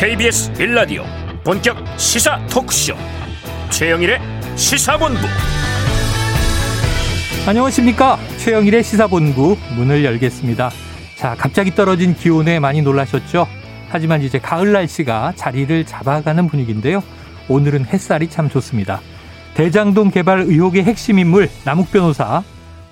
KBS 0.00 0.54
빌라디오 0.54 1.04
본격 1.44 1.76
시사 1.98 2.40
토크쇼. 2.46 2.94
최영일의 3.68 4.18
시사본부. 4.56 5.20
안녕하십니까? 7.46 8.16
최영일의 8.38 8.82
시사본부 8.82 9.58
문을 9.76 10.02
열겠습니다. 10.02 10.70
자 11.18 11.34
갑자기 11.36 11.74
떨어진 11.74 12.14
기온에 12.14 12.58
많이 12.60 12.80
놀라셨죠? 12.80 13.46
하지만 13.90 14.22
이제 14.22 14.38
가을 14.38 14.72
날씨가 14.72 15.34
자리를 15.36 15.84
잡아가는 15.84 16.46
분위기인데요. 16.48 17.02
오늘은 17.50 17.84
햇살이 17.84 18.30
참 18.30 18.48
좋습니다. 18.48 19.02
대장동 19.52 20.12
개발 20.12 20.40
의혹의 20.40 20.82
핵심 20.84 21.18
인물 21.18 21.50
남욱 21.66 21.92
변호사 21.92 22.42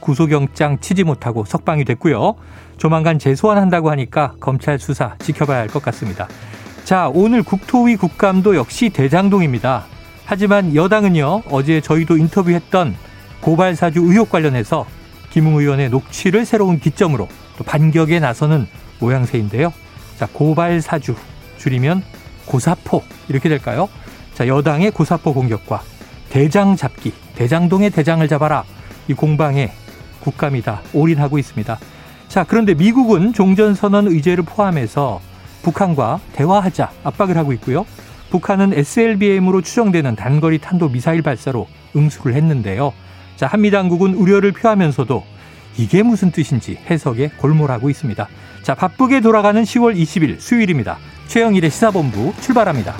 구속영장 0.00 0.80
치지 0.80 1.04
못하고 1.04 1.46
석방이 1.46 1.86
됐고요. 1.86 2.34
조만간 2.76 3.18
재소환한다고 3.18 3.90
하니까 3.92 4.34
검찰 4.40 4.78
수사 4.78 5.16
지켜봐야 5.20 5.60
할 5.60 5.68
것 5.68 5.82
같습니다 5.82 6.28
자, 6.88 7.10
오늘 7.12 7.42
국토위 7.42 7.96
국감도 7.96 8.56
역시 8.56 8.88
대장동입니다. 8.88 9.84
하지만 10.24 10.74
여당은요, 10.74 11.42
어제 11.50 11.82
저희도 11.82 12.16
인터뷰했던 12.16 12.96
고발 13.42 13.76
사주 13.76 14.00
의혹 14.00 14.30
관련해서 14.30 14.86
김웅 15.28 15.56
의원의 15.58 15.90
녹취를 15.90 16.46
새로운 16.46 16.80
기점으로 16.80 17.28
또 17.58 17.64
반격에 17.64 18.20
나서는 18.20 18.66
모양새인데요. 19.00 19.70
자, 20.18 20.26
고발 20.32 20.80
사주, 20.80 21.14
줄이면 21.58 22.02
고사포, 22.46 23.02
이렇게 23.28 23.50
될까요? 23.50 23.90
자, 24.32 24.46
여당의 24.46 24.90
고사포 24.92 25.34
공격과 25.34 25.82
대장 26.30 26.74
잡기, 26.74 27.12
대장동의 27.34 27.90
대장을 27.90 28.26
잡아라. 28.28 28.64
이 29.08 29.12
공방에 29.12 29.72
국감이 30.20 30.62
다 30.62 30.80
올인하고 30.94 31.36
있습니다. 31.38 31.78
자, 32.28 32.44
그런데 32.44 32.72
미국은 32.72 33.34
종전선언 33.34 34.06
의제를 34.06 34.44
포함해서 34.44 35.20
북한과 35.62 36.20
대화하자 36.32 36.90
압박을 37.04 37.36
하고 37.36 37.52
있고요. 37.54 37.86
북한은 38.30 38.74
SLBM으로 38.74 39.62
추정되는 39.62 40.16
단거리 40.16 40.58
탄도 40.58 40.90
미사일 40.90 41.22
발사로 41.22 41.66
응수를 41.96 42.34
했는데요. 42.34 42.92
자, 43.36 43.46
한미 43.46 43.70
당국은 43.70 44.14
우려를 44.14 44.52
표하면서도 44.52 45.24
이게 45.78 46.02
무슨 46.02 46.30
뜻인지 46.30 46.78
해석에 46.90 47.30
골몰하고 47.38 47.88
있습니다. 47.88 48.28
자, 48.62 48.74
바쁘게 48.74 49.20
돌아가는 49.20 49.62
10월 49.62 49.96
20일 49.96 50.40
수요일입니다. 50.40 50.98
최영일의 51.28 51.70
시사본부 51.70 52.34
출발합니다. 52.40 52.94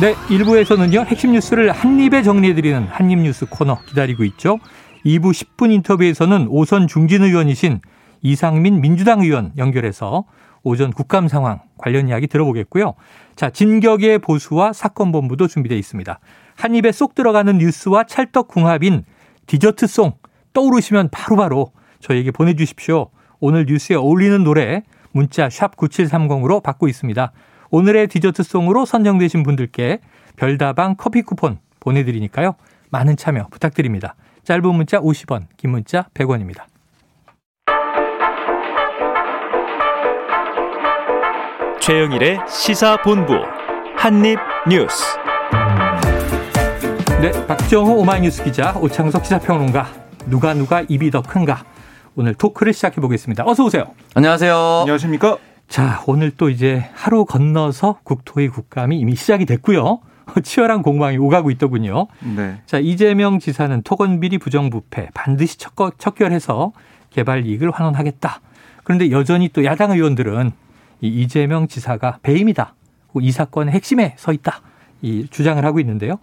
네, 0.00 0.14
1부에서는요, 0.26 1.06
핵심 1.06 1.30
뉴스를 1.30 1.70
한입에 1.70 2.24
정리해드리는 2.24 2.88
한입 2.88 3.20
뉴스 3.20 3.46
코너 3.46 3.78
기다리고 3.86 4.24
있죠. 4.24 4.58
2부 5.06 5.30
10분 5.30 5.70
인터뷰에서는 5.70 6.48
오선 6.48 6.88
중진 6.88 7.22
의원이신 7.22 7.80
이상민 8.20 8.80
민주당 8.80 9.20
의원 9.20 9.52
연결해서 9.56 10.24
오전 10.64 10.92
국감 10.92 11.28
상황 11.28 11.60
관련 11.78 12.08
이야기 12.08 12.26
들어보겠고요. 12.26 12.94
자, 13.36 13.50
진격의 13.50 14.18
보수와 14.18 14.72
사건 14.72 15.12
본부도 15.12 15.46
준비되어 15.46 15.78
있습니다. 15.78 16.18
한 16.56 16.74
입에 16.74 16.90
쏙 16.90 17.14
들어가는 17.14 17.56
뉴스와 17.58 18.02
찰떡궁합인 18.04 19.04
디저트송 19.46 20.14
떠오르시면 20.54 21.10
바로바로 21.10 21.66
바로 21.66 21.72
저에게 22.00 22.32
보내주십시오. 22.32 23.10
오늘 23.38 23.66
뉴스에 23.68 23.94
어울리는 23.94 24.42
노래 24.42 24.82
문자 25.12 25.48
샵 25.48 25.76
9730으로 25.76 26.64
받고 26.64 26.88
있습니다. 26.88 27.30
오늘의 27.70 28.08
디저트송으로 28.08 28.84
선정되신 28.84 29.42
분들께 29.42 30.00
별다방 30.36 30.96
커피 30.96 31.22
쿠폰 31.22 31.58
보내드리니까요. 31.80 32.54
많은 32.90 33.16
참여 33.16 33.48
부탁드립니다. 33.50 34.14
짧은 34.44 34.74
문자 34.74 35.00
50원, 35.00 35.46
긴 35.56 35.70
문자 35.70 36.06
100원입니다. 36.14 36.64
최영일의 41.80 42.40
시사본부 42.48 43.34
한입뉴스. 43.96 45.18
네, 47.20 47.46
박정호 47.46 47.96
오마이뉴스 47.96 48.44
기자, 48.44 48.74
오창석 48.78 49.24
시사평론가, 49.24 49.86
누가 50.26 50.54
누가 50.54 50.82
입이 50.82 51.10
더 51.10 51.22
큰가? 51.22 51.64
오늘 52.16 52.34
토크를 52.34 52.72
시작해 52.72 53.00
보겠습니다. 53.00 53.44
어서 53.46 53.64
오세요. 53.64 53.86
안녕하세요. 54.14 54.54
안녕하십니까? 54.82 55.38
자, 55.68 56.02
오늘 56.06 56.30
또 56.30 56.50
이제 56.50 56.88
하루 56.94 57.24
건너서 57.24 57.98
국토의 58.04 58.48
국감이 58.48 58.98
이미 58.98 59.14
시작이 59.14 59.46
됐고요. 59.46 60.00
치열한 60.42 60.82
공방이 60.82 61.18
오가고 61.18 61.50
있더군요. 61.52 62.06
네. 62.36 62.60
자, 62.66 62.78
이재명 62.78 63.38
지사는 63.38 63.82
토건비리 63.82 64.38
부정부패 64.38 65.10
반드시 65.14 65.58
척결해서 65.98 66.72
개발 67.10 67.46
이익을 67.46 67.70
환원하겠다. 67.70 68.40
그런데 68.84 69.10
여전히 69.10 69.48
또 69.48 69.64
야당 69.64 69.92
의원들은 69.92 70.52
이 71.00 71.08
이재명 71.08 71.68
지사가 71.68 72.18
배임이다. 72.22 72.74
이 73.20 73.30
사건의 73.30 73.74
핵심에 73.74 74.14
서 74.16 74.32
있다. 74.32 74.60
이 75.02 75.26
주장을 75.30 75.62
하고 75.64 75.80
있는데요. 75.80 76.18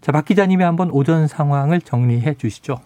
자, 0.00 0.10
박 0.12 0.24
기자님이 0.24 0.64
한번 0.64 0.90
오전 0.90 1.28
상황을 1.28 1.80
정리해 1.80 2.34
주시죠. 2.34 2.80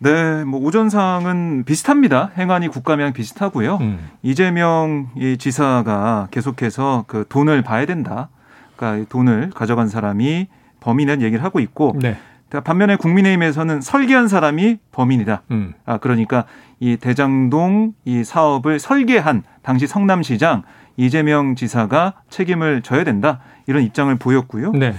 네, 0.00 0.44
뭐 0.44 0.60
오전상은 0.60 1.64
비슷합니다. 1.64 2.30
행안위 2.36 2.68
국감이랑 2.68 3.12
비슷하고요. 3.12 3.78
음. 3.80 4.08
이재명 4.22 5.08
이 5.16 5.36
지사가 5.36 6.28
계속해서 6.30 7.04
그 7.08 7.24
돈을 7.28 7.62
봐야 7.62 7.84
된다. 7.84 8.28
그러니까 8.76 9.08
돈을 9.08 9.50
가져간 9.54 9.88
사람이 9.88 10.46
범인은 10.80 11.20
얘기를 11.22 11.42
하고 11.42 11.58
있고 11.58 11.96
네. 12.00 12.16
반면에 12.64 12.94
국민의힘에서는 12.96 13.80
설계한 13.80 14.28
사람이 14.28 14.78
범인이다. 14.92 15.42
음. 15.50 15.74
아 15.84 15.98
그러니까 15.98 16.44
이 16.78 16.96
대장동 16.96 17.94
이 18.04 18.22
사업을 18.22 18.78
설계한 18.78 19.42
당시 19.62 19.88
성남시장 19.88 20.62
이재명 20.96 21.56
지사가 21.56 22.14
책임을 22.30 22.82
져야 22.82 23.02
된다. 23.02 23.40
이런 23.66 23.82
입장을 23.82 24.14
보였고요. 24.16 24.70
네. 24.72 24.94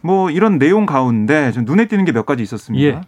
뭐 0.00 0.28
이런 0.30 0.58
내용 0.58 0.84
가운데 0.86 1.52
좀 1.52 1.64
눈에 1.64 1.86
띄는 1.86 2.04
게 2.04 2.12
몇 2.12 2.26
가지 2.26 2.42
있었습니다. 2.42 2.84
예. 2.84 3.00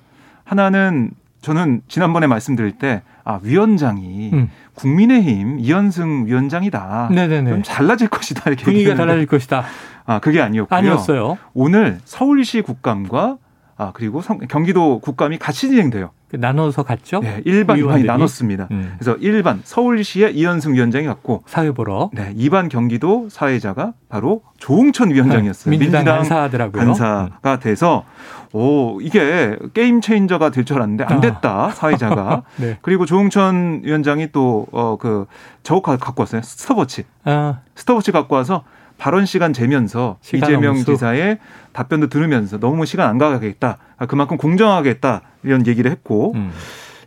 하나는 0.46 1.10
저는 1.42 1.82
지난번에 1.88 2.26
말씀드릴 2.26 2.72
때 2.72 3.02
아, 3.24 3.38
위원장이 3.42 4.30
음. 4.32 4.50
국민의힘 4.74 5.58
이현승 5.58 6.26
위원장이다. 6.26 7.10
네네네. 7.12 7.50
좀 7.50 7.62
달라질 7.62 8.08
것이다. 8.08 8.42
이렇게 8.46 8.64
분위기가 8.64 8.94
달라질 8.94 9.26
것이다. 9.26 9.64
아, 10.06 10.20
그게 10.20 10.40
아니었고요. 10.40 10.78
아니었어요. 10.78 11.38
오늘 11.52 11.98
서울시 12.04 12.62
국감과 12.62 13.38
아, 13.78 13.90
그리고 13.94 14.22
성, 14.22 14.38
경기도 14.38 15.00
국감이 15.00 15.38
같이 15.38 15.68
진행돼요. 15.68 16.10
그 16.30 16.36
나눠서 16.36 16.82
갔죠? 16.82 17.20
네, 17.20 17.42
일반, 17.44 17.78
이반이 17.78 18.04
나눴습니다. 18.04 18.68
음. 18.70 18.94
그래서 18.98 19.16
일반 19.20 19.60
서울시의 19.62 20.34
이현승 20.34 20.74
위원장이 20.74 21.06
갔고 21.06 21.44
사회 21.46 21.70
보러. 21.70 22.10
네, 22.14 22.32
이반 22.34 22.68
경기도 22.68 23.28
사회자가 23.30 23.92
바로 24.08 24.42
조홍천 24.58 25.10
위원장이었어요. 25.10 25.70
네, 25.70 25.78
민주당, 25.78 26.00
민주당 26.00 26.16
간사더라고요. 26.18 26.84
간사가 26.84 27.54
음. 27.54 27.60
돼서 27.60 28.04
오 28.52 29.00
이게 29.02 29.56
game 29.74 30.00
changer가 30.00 30.50
될 30.50 30.64
줄 30.64 30.76
알았는데 30.78 31.04
안 31.04 31.18
아. 31.18 31.20
됐다 31.20 31.70
사회자가. 31.70 32.42
네. 32.56 32.78
그리고 32.82 33.04
조응천 33.06 33.82
위원장이 33.84 34.32
또 34.32 34.66
어그 34.72 35.26
저거 35.62 35.96
갖고 35.96 36.22
왔어요. 36.22 36.40
스톱워치. 36.42 37.04
아. 37.24 37.58
스톱워치 37.74 38.10
갖고 38.10 38.34
와서 38.34 38.64
발언 38.98 39.26
시간 39.26 39.52
재면서 39.52 40.18
이재명 40.22 40.72
엄수. 40.72 40.84
지사의 40.86 41.38
답변도 41.72 42.08
들으면서 42.08 42.58
너무 42.58 42.86
시간 42.86 43.08
안 43.08 43.18
가겠다. 43.18 43.78
아, 43.98 44.06
그만큼 44.06 44.36
공정하겠다. 44.36 45.20
이런 45.42 45.66
얘기를 45.66 45.90
했고 45.90 46.32
음. 46.34 46.50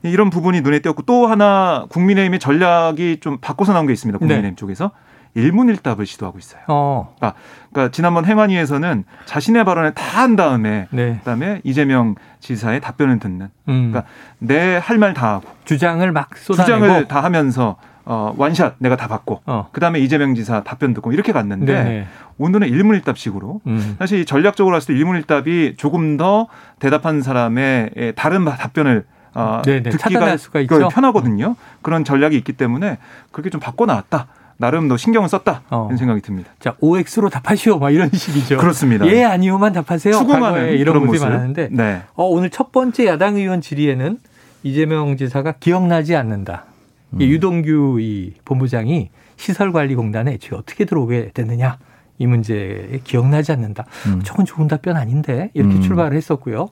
이런 0.03 0.29
부분이 0.29 0.61
눈에 0.61 0.79
띄었고 0.79 1.01
또 1.03 1.27
하나 1.27 1.85
국민의힘의 1.89 2.39
전략이 2.39 3.17
좀 3.19 3.37
바꿔서 3.41 3.73
나온 3.73 3.85
게 3.87 3.93
있습니다. 3.93 4.17
국민의힘 4.19 4.51
네. 4.51 4.55
쪽에서 4.55 4.91
일문일답을 5.35 6.05
시도하고 6.07 6.39
있어요. 6.39 6.61
어. 6.67 7.13
그러니까, 7.17 7.39
그러니까, 7.71 7.91
지난번 7.91 8.25
행안위에서는 8.25 9.03
자신의 9.25 9.63
발언을 9.63 9.93
다 9.93 10.09
한 10.19 10.35
다음에 10.35 10.87
네. 10.91 11.17
그다음에 11.19 11.61
이재명 11.63 12.15
지사의 12.39 12.81
답변을 12.81 13.19
듣는. 13.19 13.49
음. 13.67 13.91
그러니까 13.91 14.03
내 14.39 14.77
할 14.79 14.97
말 14.97 15.13
다 15.13 15.35
하고 15.35 15.47
주장을 15.65 16.09
막 16.11 16.35
쏟아내고 16.35 16.65
주장을 16.81 17.07
다 17.07 17.23
하면서 17.23 17.75
어, 18.11 18.33
원샷 18.35 18.77
내가 18.79 18.95
다 18.95 19.07
받고 19.07 19.41
어. 19.45 19.69
그다음에 19.71 19.99
이재명 19.99 20.33
지사 20.33 20.63
답변 20.63 20.95
듣고 20.95 21.11
이렇게 21.11 21.31
갔는데 21.31 21.73
네네. 21.73 22.07
오늘은 22.39 22.67
일문일답식으로 22.67 23.61
음. 23.67 23.95
사실 23.99 24.25
전략적으로 24.25 24.75
봤을 24.75 24.95
때 24.95 24.99
일문일답이 24.99 25.75
조금 25.77 26.17
더 26.17 26.47
대답한 26.79 27.21
사람의 27.21 28.13
다른 28.15 28.45
답변을 28.45 29.05
어, 29.35 29.61
네네. 29.63 29.91
듣기가 29.91 30.37
수가 30.37 30.61
있죠. 30.61 30.87
편하거든요. 30.87 31.55
그런 31.83 32.03
전략이 32.03 32.35
있기 32.37 32.53
때문에 32.53 32.97
그렇게 33.31 33.51
좀 33.51 33.61
바꿔 33.61 33.85
나왔다. 33.85 34.25
나름 34.57 34.87
더 34.87 34.97
신경을 34.97 35.29
썼다 35.29 35.61
어. 35.69 35.85
이런 35.89 35.97
생각이 35.97 36.21
듭니다. 36.21 36.49
자, 36.59 36.73
OX로 36.79 37.29
답하시오 37.29 37.77
막 37.77 37.91
이런 37.91 38.09
식이죠. 38.11 38.57
그렇습니다. 38.57 39.05
예, 39.05 39.23
아니오만 39.23 39.71
답하세요. 39.71 40.15
추궁하는 40.15 40.73
이런 40.73 41.05
모습이 41.05 41.23
많았는데 41.23 41.69
네. 41.71 42.01
어, 42.15 42.25
오늘 42.25 42.49
첫 42.49 42.71
번째 42.71 43.05
야당 43.05 43.35
의원 43.35 43.61
질의에는 43.61 44.17
이재명 44.63 45.15
지사가 45.15 45.53
기억나지 45.59 46.15
않는다. 46.15 46.65
음. 47.13 47.21
유동규 47.21 47.99
이 48.01 48.33
본부장이 48.45 49.09
시설관리공단에 49.37 50.33
애초에 50.33 50.57
어떻게 50.57 50.85
들어오게 50.85 51.31
됐느냐 51.33 51.77
이 52.17 52.27
문제에 52.27 52.99
기억나지 53.03 53.51
않는다. 53.53 53.85
음. 54.07 54.21
저건 54.23 54.45
좋은 54.45 54.67
답변 54.67 54.97
아닌데 54.97 55.51
이렇게 55.53 55.75
음. 55.75 55.81
출발을 55.81 56.17
했었고요. 56.17 56.69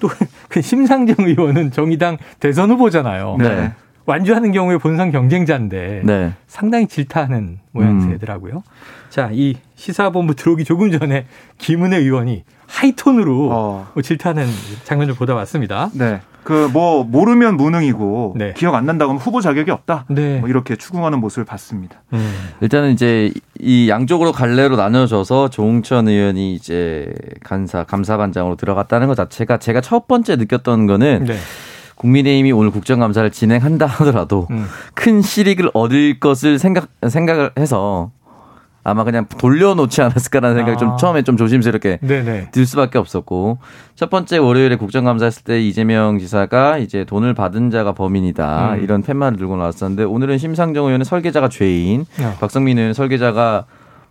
또 0.00 0.08
그 0.48 0.60
심상정 0.62 1.26
의원은 1.26 1.70
정의당 1.70 2.18
대선 2.40 2.70
후보잖아요. 2.70 3.36
네. 3.38 3.72
완주하는 4.08 4.52
경우에 4.52 4.78
본선 4.78 5.12
경쟁자인데 5.12 6.00
네. 6.02 6.32
상당히 6.46 6.86
질타하는 6.86 7.58
모양새더라고요. 7.72 8.54
음. 8.54 8.62
자, 9.10 9.28
이 9.32 9.56
시사본부 9.74 10.34
들어오기 10.34 10.64
조금 10.64 10.90
전에 10.90 11.26
김은혜 11.58 11.98
의원이 11.98 12.44
하이톤으로 12.66 13.50
어. 13.52 13.88
뭐 13.92 14.02
질타하는 14.02 14.46
장면을 14.84 15.14
보다 15.14 15.34
왔습니다. 15.34 15.90
네. 15.92 16.20
그 16.44 16.70
뭐 16.72 17.04
모르면 17.04 17.58
무능이고 17.58 18.34
네. 18.38 18.54
기억 18.56 18.74
안 18.74 18.86
난다고 18.86 19.10
하면 19.10 19.20
후보 19.20 19.42
자격이 19.42 19.70
없다. 19.70 20.06
네. 20.08 20.38
뭐 20.38 20.48
이렇게 20.48 20.76
추궁하는 20.76 21.20
모습을 21.20 21.44
봤습니다. 21.44 22.00
음. 22.14 22.32
일단은 22.62 22.92
이제 22.92 23.30
이 23.60 23.90
양쪽으로 23.90 24.32
갈래로 24.32 24.76
나눠져서 24.76 25.50
조홍천 25.50 26.08
의원이 26.08 26.54
이제 26.54 27.12
간사 27.44 27.84
감사반장으로 27.84 28.56
들어갔다는 28.56 29.08
것 29.08 29.14
자체가 29.16 29.58
제가 29.58 29.82
첫 29.82 30.08
번째 30.08 30.36
느꼈던 30.36 30.86
거는 30.86 31.24
네. 31.24 31.36
국민의힘이 31.98 32.52
오늘 32.52 32.70
국정감사를 32.70 33.30
진행한다 33.30 33.86
하더라도 33.86 34.46
음. 34.50 34.66
큰 34.94 35.20
실익을 35.20 35.70
얻을 35.74 36.18
것을 36.20 36.58
생각 36.58 36.88
생각을 37.06 37.50
해서 37.58 38.10
아마 38.84 39.04
그냥 39.04 39.26
돌려놓지 39.26 40.00
않았을까라는 40.00 40.56
생각이 40.56 40.76
아. 40.76 40.78
좀 40.78 40.96
처음에 40.96 41.22
좀 41.22 41.36
조심스럽게 41.36 41.98
네네. 42.00 42.48
들 42.52 42.64
수밖에 42.64 42.98
없었고 42.98 43.58
첫 43.94 44.08
번째 44.08 44.38
월요일에 44.38 44.76
국정감사했을 44.76 45.44
때 45.44 45.60
이재명 45.60 46.18
지사가 46.18 46.78
이제 46.78 47.04
돈을 47.04 47.34
받은 47.34 47.70
자가 47.70 47.92
범인이다 47.92 48.74
음. 48.74 48.82
이런 48.82 49.02
팻말을 49.02 49.36
들고 49.36 49.56
나왔었는데 49.56 50.04
오늘은 50.04 50.38
심상정 50.38 50.86
의원의 50.86 51.04
설계자가 51.04 51.48
죄인, 51.48 52.06
야. 52.22 52.34
박성민 52.40 52.78
의원 52.78 52.94
설계자가 52.94 53.66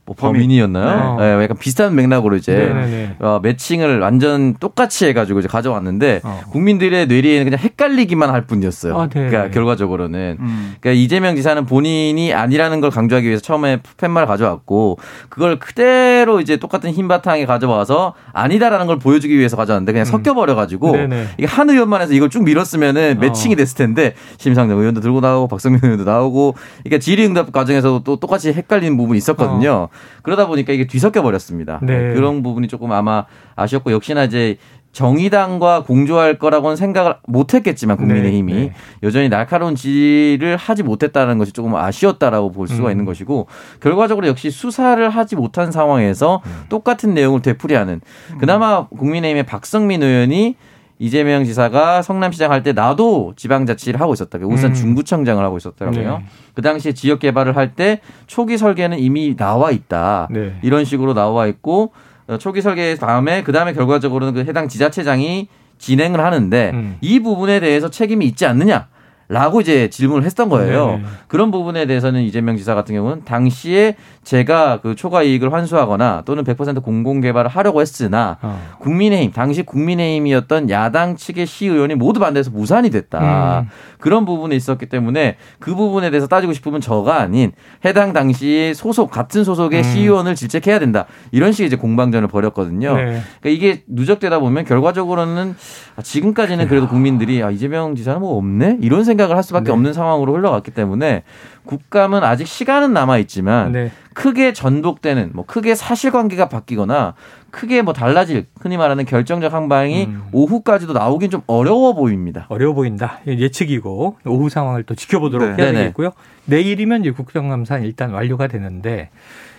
뭐 0.07 0.15
범인이었나요? 0.17 1.17
네. 1.19 1.35
네. 1.35 1.43
약간 1.43 1.57
비슷한 1.57 1.93
맥락으로 1.93 2.37
이제 2.37 2.73
어, 3.19 3.39
매칭을 3.43 3.99
완전 3.99 4.55
똑같이 4.55 5.05
해가지고 5.05 5.39
이제 5.39 5.49
가져왔는데 5.49 6.21
어. 6.23 6.41
국민들의 6.49 7.07
뇌리에는 7.07 7.43
그냥 7.43 7.59
헷갈리기만 7.59 8.29
할 8.29 8.45
뿐이었어요. 8.45 8.97
아, 8.97 9.07
네. 9.07 9.27
그러니까 9.27 9.51
결과적으로는 9.51 10.37
음. 10.39 10.75
그러니까 10.79 11.01
이재명 11.01 11.35
지사는 11.35 11.65
본인이 11.65 12.33
아니라는 12.33 12.79
걸 12.79 12.89
강조하기 12.89 13.27
위해서 13.27 13.41
처음에 13.41 13.81
팻말을 13.97 14.27
가져왔고 14.27 14.97
그걸 15.27 15.59
그대로 15.59 16.39
이제 16.39 16.55
똑같은 16.55 16.89
흰 16.91 17.09
바탕에 17.09 17.45
가져와서 17.45 18.13
아니다라는 18.31 18.87
걸 18.87 18.99
보여주기 18.99 19.37
위해서 19.37 19.57
가져왔는데 19.57 19.91
그냥 19.91 20.03
음. 20.03 20.11
섞여버려가지고 20.11 20.95
이게 21.37 21.45
한 21.45 21.69
의원만 21.69 22.01
해서 22.01 22.13
이걸 22.13 22.29
쭉 22.29 22.43
밀었으면은 22.43 23.15
어. 23.17 23.19
매칭이 23.19 23.57
됐을 23.57 23.75
텐데 23.75 24.13
심상정 24.37 24.79
의원도 24.79 25.01
들고 25.01 25.19
나오고 25.19 25.49
박성민 25.49 25.81
의원도 25.83 26.05
나오고 26.05 26.55
그러니까 26.85 26.99
질의응답 27.03 27.51
과정에서도 27.51 28.03
또 28.05 28.15
똑같이 28.15 28.53
헷갈리는 28.53 28.95
부분이 28.95 29.17
있었거든요. 29.17 29.89
어. 29.91 29.96
그러다 30.23 30.47
보니까 30.47 30.73
이게 30.73 30.87
뒤섞여 30.87 31.21
버렸습니다. 31.21 31.79
네. 31.83 32.13
그런 32.13 32.43
부분이 32.43 32.67
조금 32.67 32.91
아마 32.91 33.25
아쉬웠고 33.55 33.91
역시나 33.91 34.23
이제 34.25 34.57
정의당과 34.97 35.83
공조할 35.83 36.39
거라고는 36.39 36.75
생각을 36.75 37.17
못 37.27 37.53
했겠지만 37.53 37.97
국민의힘이 37.97 38.53
네, 38.53 38.59
네. 38.59 38.73
여전히 39.03 39.29
날카로운 39.29 39.75
지지를 39.75 40.57
하지 40.57 40.81
못했다는 40.81 41.37
것이 41.37 41.51
조금 41.51 41.75
아쉬웠다라고 41.75 42.51
볼 42.51 42.67
수가 42.67 42.87
음. 42.87 42.91
있는 42.91 43.05
것이고 43.05 43.45
결과적으로 43.79 44.25
역시 44.25 44.49
수사를 44.49 45.07
하지 45.07 45.35
못한 45.35 45.71
상황에서 45.71 46.41
음. 46.45 46.63
똑같은 46.69 47.13
내용을 47.13 47.43
되풀이하는 47.43 48.01
음. 48.31 48.37
그나마 48.39 48.87
국민의힘의 48.87 49.45
박성민 49.45 50.01
의원이 50.01 50.55
이재명 50.99 51.43
지사가 51.43 52.01
성남시장 52.01 52.51
할 52.51 52.63
때 52.63 52.73
나도 52.73 53.33
지방자치를 53.35 54.01
하고 54.01 54.13
있었다. 54.13 54.39
울산 54.41 54.71
음. 54.71 54.73
중구청장을 54.73 55.43
하고 55.43 55.57
있었더라고요. 55.57 56.17
네. 56.19 56.25
그 56.55 56.61
당시에 56.61 56.93
지역 56.93 57.19
개발을 57.19 57.55
할 57.55 57.73
때 57.75 58.01
초기 58.25 58.57
설계는 58.57 58.97
이미 58.99 59.35
나와 59.35 59.71
있다. 59.71 60.27
네. 60.31 60.57
이런 60.63 60.85
식으로 60.85 61.13
나와 61.13 61.45
있고 61.47 61.93
어, 62.27 62.37
초기 62.37 62.61
설계 62.61 62.95
다음에 62.95 63.43
그 63.43 63.51
다음에 63.51 63.73
결과적으로는 63.73 64.33
그 64.33 64.39
해당 64.49 64.67
지자체장이 64.67 65.47
진행을 65.77 66.19
하는데 66.19 66.71
음. 66.73 66.97
이 67.01 67.19
부분에 67.19 67.59
대해서 67.59 67.89
책임이 67.89 68.25
있지 68.25 68.45
않느냐. 68.45 68.87
라고 69.29 69.59
이제 69.59 69.89
질문을 69.89 70.23
했던 70.23 70.47
거예요. 70.47 70.87
네. 70.87 71.03
그런 71.27 71.51
부분에 71.51 71.85
대해서는 71.85 72.21
이재명 72.21 72.55
지사 72.55 72.75
같은 72.75 72.95
경우는 72.95 73.25
당시에 73.25 73.97
제가 74.23 74.79
그 74.81 74.95
초과 74.95 75.21
이익을 75.23 75.51
환수하거나 75.51 76.23
또는 76.25 76.45
100% 76.45 76.81
공공 76.81 77.19
개발을 77.19 77.49
하려고 77.49 77.81
했으나 77.81 78.37
어. 78.41 78.57
국민의힘 78.79 79.31
당시 79.33 79.63
국민의힘이었던 79.63 80.69
야당 80.69 81.17
측의 81.17 81.45
시 81.45 81.65
의원이 81.67 81.95
모두 81.95 82.21
반대해서 82.21 82.51
무산이 82.51 82.89
됐다. 82.89 83.61
음. 83.61 83.69
그런 83.99 84.25
부분에 84.25 84.55
있었기 84.55 84.85
때문에 84.85 85.35
그 85.59 85.75
부분에 85.75 86.09
대해서 86.09 86.27
따지고 86.27 86.53
싶으면 86.53 86.79
저가 86.79 87.19
아닌 87.19 87.51
해당 87.83 88.13
당시 88.13 88.73
소속 88.75 89.11
같은 89.11 89.43
소속의 89.43 89.79
음. 89.79 89.83
시의원을 89.83 90.35
질책해야 90.35 90.79
된다. 90.79 91.05
이런 91.31 91.51
식의 91.51 91.67
이제 91.67 91.75
공방전을 91.75 92.29
벌였거든요. 92.29 92.95
네. 92.95 93.03
그러니까 93.41 93.49
이게 93.49 93.83
누적되다 93.87 94.39
보면 94.39 94.63
결과적으로는 94.63 95.55
지금까지는 96.01 96.67
그래도 96.67 96.87
국민들이 96.87 97.43
아 97.43 97.49
이재명 97.49 97.95
지사는 97.95 98.21
뭐 98.21 98.37
없네 98.37 98.77
이런 98.81 99.03
생각 99.03 99.16
생각을 99.17 99.35
할 99.35 99.43
수밖에 99.43 99.65
네. 99.65 99.71
없는 99.71 99.93
상황으로 99.93 100.35
흘러갔기 100.35 100.71
때문에 100.71 101.23
국감은 101.65 102.23
아직 102.23 102.47
시간은 102.47 102.93
남아 102.93 103.17
있지만 103.19 103.71
네. 103.71 103.91
크게 104.13 104.53
전복되는 104.53 105.31
뭐 105.33 105.45
크게 105.45 105.75
사실관계가 105.75 106.47
바뀌거나 106.47 107.15
크게 107.51 107.81
뭐 107.81 107.93
달라질 107.93 108.45
흔히 108.61 108.77
말하는 108.77 109.05
결정적 109.05 109.53
항방이 109.53 110.05
음. 110.05 110.23
오후까지도 110.31 110.93
나오긴 110.93 111.31
좀 111.31 111.41
어려워 111.47 111.93
보입니다. 111.93 112.45
어려워 112.49 112.73
보인다. 112.73 113.19
예측이고 113.27 114.17
오후 114.25 114.49
상황을 114.49 114.83
또 114.83 114.95
지켜보도록 114.95 115.55
네. 115.57 115.63
해야 115.63 115.71
되겠고요. 115.73 116.11
내일이면 116.45 117.01
이제 117.01 117.11
국정감사 117.11 117.79
일단 117.79 118.11
완료가 118.11 118.47
되는데 118.47 119.09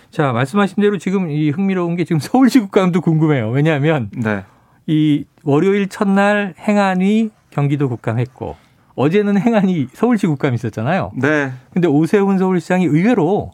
자 0.09 0.31
말씀하신 0.31 0.81
대로 0.81 0.97
지금 0.97 1.29
이 1.29 1.51
흥미로운 1.51 1.95
게 1.95 2.03
지금 2.05 2.19
서울시 2.21 2.59
국감도 2.59 3.01
궁금해요. 3.01 3.49
왜냐하면 3.51 4.09
네. 4.15 4.43
이 4.87 5.25
월요일 5.43 5.87
첫날 5.87 6.55
행안위 6.59 7.29
경기도 7.51 7.89
국감했고 7.89 8.68
어제는 8.95 9.39
행안위 9.39 9.87
서울시 9.93 10.27
국감이 10.27 10.55
있었잖아요. 10.55 11.11
네. 11.15 11.51
근데 11.73 11.87
오세훈 11.87 12.37
서울시장이 12.37 12.85
의외로 12.85 13.51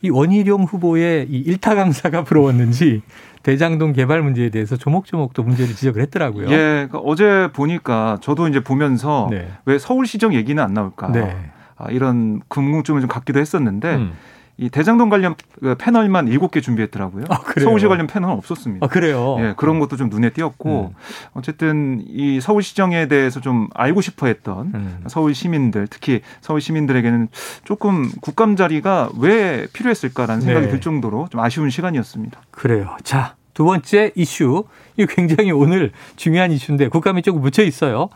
이 0.00 0.10
원희룡 0.10 0.64
후보의 0.64 1.26
이 1.28 1.38
일타 1.38 1.74
강사가 1.74 2.24
부러웠는지 2.24 3.02
대장동 3.42 3.92
개발 3.92 4.22
문제에 4.22 4.48
대해서 4.48 4.76
조목조목 4.76 5.32
또 5.34 5.42
문제를 5.42 5.74
지적을 5.74 6.02
했더라고요. 6.02 6.46
예, 6.50 6.86
그러니까 6.88 6.98
어제 6.98 7.48
보니까 7.52 8.18
저도 8.20 8.48
이제 8.48 8.60
보면서 8.60 9.28
네. 9.30 9.48
왜 9.66 9.78
서울시정 9.78 10.34
얘기는 10.34 10.60
안 10.62 10.74
나올까 10.74 11.12
네. 11.12 11.36
아, 11.76 11.90
이런 11.90 12.40
궁금증을 12.48 13.02
좀 13.02 13.08
갖기도 13.08 13.38
했었는데 13.38 13.94
음. 13.96 14.12
이 14.58 14.70
대장동 14.70 15.10
관련 15.10 15.34
그 15.60 15.74
패널만 15.74 16.28
일곱 16.28 16.50
개 16.50 16.62
준비했더라고요. 16.62 17.26
아, 17.28 17.40
서울시 17.60 17.86
관련 17.86 18.06
패널은 18.06 18.34
없었습니다. 18.36 18.86
아, 18.86 18.88
그래요? 18.88 19.36
예, 19.40 19.54
그런 19.56 19.78
것도 19.78 19.96
좀 19.96 20.08
눈에 20.08 20.30
띄었고, 20.30 20.92
음. 20.94 20.96
어쨌든 21.34 22.02
이 22.08 22.40
서울시정에 22.40 23.06
대해서 23.08 23.40
좀 23.40 23.68
알고 23.74 24.00
싶어 24.00 24.26
했던 24.28 24.72
음. 24.74 25.04
서울 25.08 25.34
시민들, 25.34 25.86
특히 25.88 26.22
서울 26.40 26.62
시민들에게는 26.62 27.28
조금 27.64 28.10
국감 28.22 28.56
자리가 28.56 29.10
왜 29.18 29.66
필요했을까라는 29.74 30.40
생각이 30.40 30.66
네. 30.66 30.72
들 30.72 30.80
정도로 30.80 31.28
좀 31.30 31.40
아쉬운 31.42 31.68
시간이었습니다. 31.68 32.40
그래요. 32.50 32.96
자, 33.04 33.34
두 33.52 33.64
번째 33.64 34.12
이슈. 34.14 34.64
이 34.96 35.04
굉장히 35.06 35.50
오늘 35.50 35.92
중요한 36.16 36.50
이슈인데 36.50 36.88
국감이 36.88 37.20
조금 37.20 37.42
묻혀 37.42 37.62
있어요. 37.62 38.08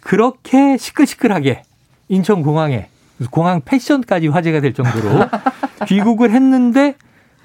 그렇게 0.00 0.76
시끌시끌하게 0.76 1.62
인천공항에 2.08 2.88
공항 3.30 3.60
패션까지 3.64 4.28
화제가 4.28 4.60
될 4.60 4.72
정도로 4.72 5.26
귀국을 5.86 6.30
했는데 6.30 6.94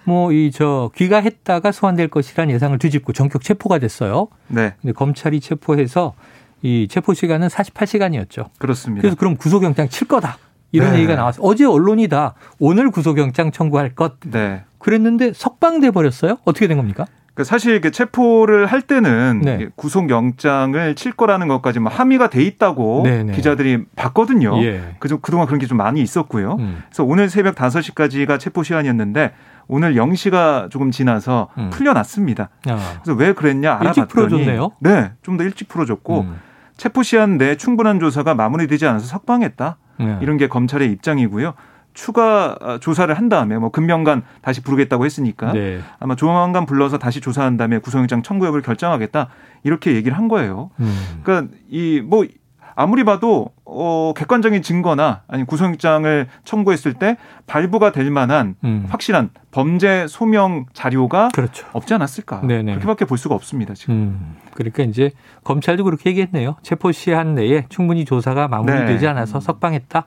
뭐 0.03 0.31
이 0.31 0.51
저 0.53 0.91
귀가했다가 0.95 1.71
소환될 1.71 2.09
것이라는 2.09 2.53
예상을 2.53 2.77
뒤집고 2.77 3.13
전격 3.13 3.41
체포가 3.41 3.79
됐어요. 3.79 4.27
네. 4.47 4.73
근데 4.81 4.93
검찰이 4.93 5.39
체포해서 5.39 6.13
이 6.61 6.87
체포 6.89 7.13
시간은 7.13 7.47
48시간이었죠. 7.47 8.49
그렇습니다. 8.59 9.01
그래서 9.01 9.15
그럼 9.17 9.35
구속영장 9.35 9.89
칠 9.89 10.07
거다. 10.07 10.37
이런 10.71 10.91
네. 10.91 10.97
얘기가 10.97 11.15
나왔어. 11.15 11.41
어제 11.41 11.65
언론이다. 11.65 12.33
오늘 12.59 12.91
구속영장 12.91 13.51
청구할 13.51 13.95
것. 13.95 14.19
네. 14.25 14.63
그랬는데 14.77 15.33
석방돼 15.33 15.91
버렸어요. 15.91 16.37
어떻게 16.45 16.67
된 16.67 16.77
겁니까? 16.77 17.05
그 17.35 17.43
사실 17.43 17.81
그 17.81 17.91
체포를 17.91 18.65
할 18.65 18.81
때는 18.81 19.41
네. 19.43 19.67
구속 19.75 20.09
영장을 20.09 20.95
칠 20.95 21.11
거라는 21.11 21.47
것까지 21.49 21.79
뭐 21.79 21.91
함의가 21.91 22.29
돼 22.29 22.41
있다고 22.41 23.01
네네. 23.03 23.23
네. 23.23 23.33
기자들이 23.33 23.83
봤거든요. 23.95 24.57
예. 24.63 24.95
그죠 24.99 25.19
그동안 25.19 25.45
그런 25.45 25.59
게 25.59 25.67
좀 25.67 25.77
많이 25.77 26.01
있었고요. 26.01 26.55
음. 26.59 26.81
그래서 26.87 27.03
오늘 27.03 27.29
새벽 27.29 27.55
5시까지가 27.55 28.39
체포 28.39 28.63
시간이었는데 28.63 29.33
오늘 29.67 29.95
0시가 29.95 30.69
조금 30.71 30.91
지나서 30.91 31.49
음. 31.57 31.69
풀려났습니다. 31.71 32.49
아. 32.69 32.99
그래서 33.03 33.17
왜 33.19 33.33
그랬냐 33.33 33.73
알아봤더니 33.73 33.87
일찍 33.97 34.07
풀어줬네요. 34.07 34.71
네, 34.79 35.11
좀 35.23 35.37
더 35.37 35.43
일찍 35.43 35.67
풀어줬고 35.67 36.21
음. 36.21 36.35
체포 36.77 37.03
시한 37.03 37.37
내 37.37 37.55
충분한 37.57 37.99
조사가 37.99 38.33
마무리되지 38.35 38.85
않아서 38.87 39.05
석방했다. 39.07 39.77
네. 39.99 40.17
이런 40.21 40.37
게 40.37 40.47
검찰의 40.47 40.89
입장이고요. 40.91 41.53
추가 41.95 42.55
아, 42.61 42.77
조사를 42.79 43.11
한 43.17 43.27
다음에 43.29 43.57
뭐 43.57 43.71
금명간 43.71 44.21
다시 44.41 44.61
부르겠다고 44.61 45.05
했으니까 45.05 45.53
네. 45.53 45.79
아마 45.99 46.15
조만간 46.15 46.67
불러서 46.67 46.99
다시 46.99 47.19
조사한 47.21 47.57
다음에 47.57 47.79
구속영장 47.79 48.21
청구 48.21 48.45
여부를 48.45 48.61
결정하겠다 48.61 49.29
이렇게 49.63 49.95
얘기를 49.95 50.15
한 50.15 50.27
거예요. 50.27 50.69
음. 50.79 51.21
그러니까 51.23 51.55
이 51.69 52.01
뭐 52.05 52.25
아무리 52.75 53.05
봐도 53.05 53.51
어 53.63 54.13
객관적인 54.15 54.61
증거나 54.61 55.23
아니 55.27 55.45
구속영장을 55.45 56.27
청구했을 56.43 56.93
때 56.93 57.17
발부가 57.47 57.91
될 57.91 58.11
만한 58.11 58.55
음. 58.63 58.85
확실한 58.89 59.29
범죄 59.51 60.05
소명 60.09 60.65
자료가 60.73 61.29
그렇죠. 61.33 61.65
없지 61.71 61.93
않았을까 61.93 62.41
네네. 62.41 62.73
그렇게밖에 62.73 63.05
볼 63.05 63.17
수가 63.17 63.33
없습니다 63.33 63.73
지금. 63.73 63.95
음. 63.95 64.35
그러니까 64.53 64.83
이제 64.83 65.11
검찰도 65.45 65.85
그렇게 65.85 66.09
얘기했네요. 66.09 66.57
체포 66.61 66.91
시한 66.91 67.35
내에 67.35 67.65
충분히 67.69 68.03
조사가 68.03 68.49
마무리되지 68.49 69.05
네. 69.05 69.07
않아서 69.07 69.39
석방했다. 69.39 70.05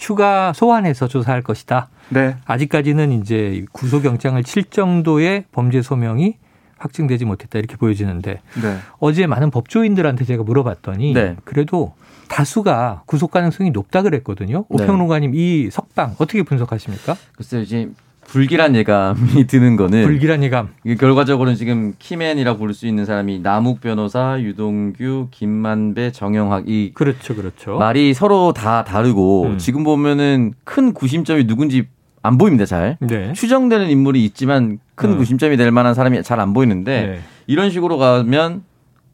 추가 0.00 0.54
소환해서 0.54 1.08
조사할 1.08 1.42
것이다. 1.42 1.88
네. 2.08 2.34
아직까지는 2.46 3.12
이제 3.20 3.66
구속영장을 3.72 4.42
칠 4.44 4.64
정도의 4.64 5.44
범죄 5.52 5.82
소명이 5.82 6.38
확증되지 6.78 7.26
못했다 7.26 7.58
이렇게 7.58 7.76
보여지는데 7.76 8.40
네. 8.62 8.78
어제 8.98 9.26
많은 9.26 9.50
법조인들한테 9.50 10.24
제가 10.24 10.42
물어봤더니 10.42 11.12
네. 11.12 11.36
그래도 11.44 11.92
다수가 12.28 13.02
구속 13.04 13.30
가능성이 13.30 13.72
높다 13.72 14.00
그랬거든요. 14.00 14.64
네. 14.70 14.84
오평론가님 14.84 15.32
이 15.34 15.68
석방 15.70 16.14
어떻게 16.16 16.42
분석하십니까? 16.44 17.14
글쎄요, 17.36 17.60
이제 17.60 17.90
불길한 18.30 18.76
예감이 18.76 19.46
드는 19.48 19.76
거는 19.76 20.04
불길한 20.04 20.42
예감. 20.44 20.68
결과적으로는 20.98 21.56
지금 21.56 21.94
키맨이라고 21.98 22.58
부를 22.58 22.74
수 22.74 22.86
있는 22.86 23.04
사람이 23.04 23.40
남욱 23.40 23.80
변호사, 23.80 24.40
유동규, 24.40 25.28
김만배, 25.32 26.12
정영학 26.12 26.68
이 26.68 26.92
그렇죠, 26.94 27.34
그렇죠. 27.34 27.76
말이 27.78 28.14
서로 28.14 28.52
다 28.52 28.84
다르고 28.84 29.44
음. 29.46 29.58
지금 29.58 29.82
보면은 29.82 30.54
큰 30.64 30.94
구심점이 30.94 31.46
누군지 31.46 31.88
안 32.22 32.38
보입니다, 32.38 32.66
잘. 32.66 32.98
네. 33.00 33.32
추정되는 33.32 33.88
인물이 33.90 34.24
있지만 34.26 34.78
큰 34.94 35.14
어. 35.14 35.16
구심점이 35.16 35.56
될 35.56 35.70
만한 35.72 35.94
사람이 35.94 36.22
잘 36.22 36.38
안 36.38 36.52
보이는데 36.52 37.06
네. 37.06 37.20
이런 37.48 37.70
식으로 37.70 37.98
가면 37.98 38.62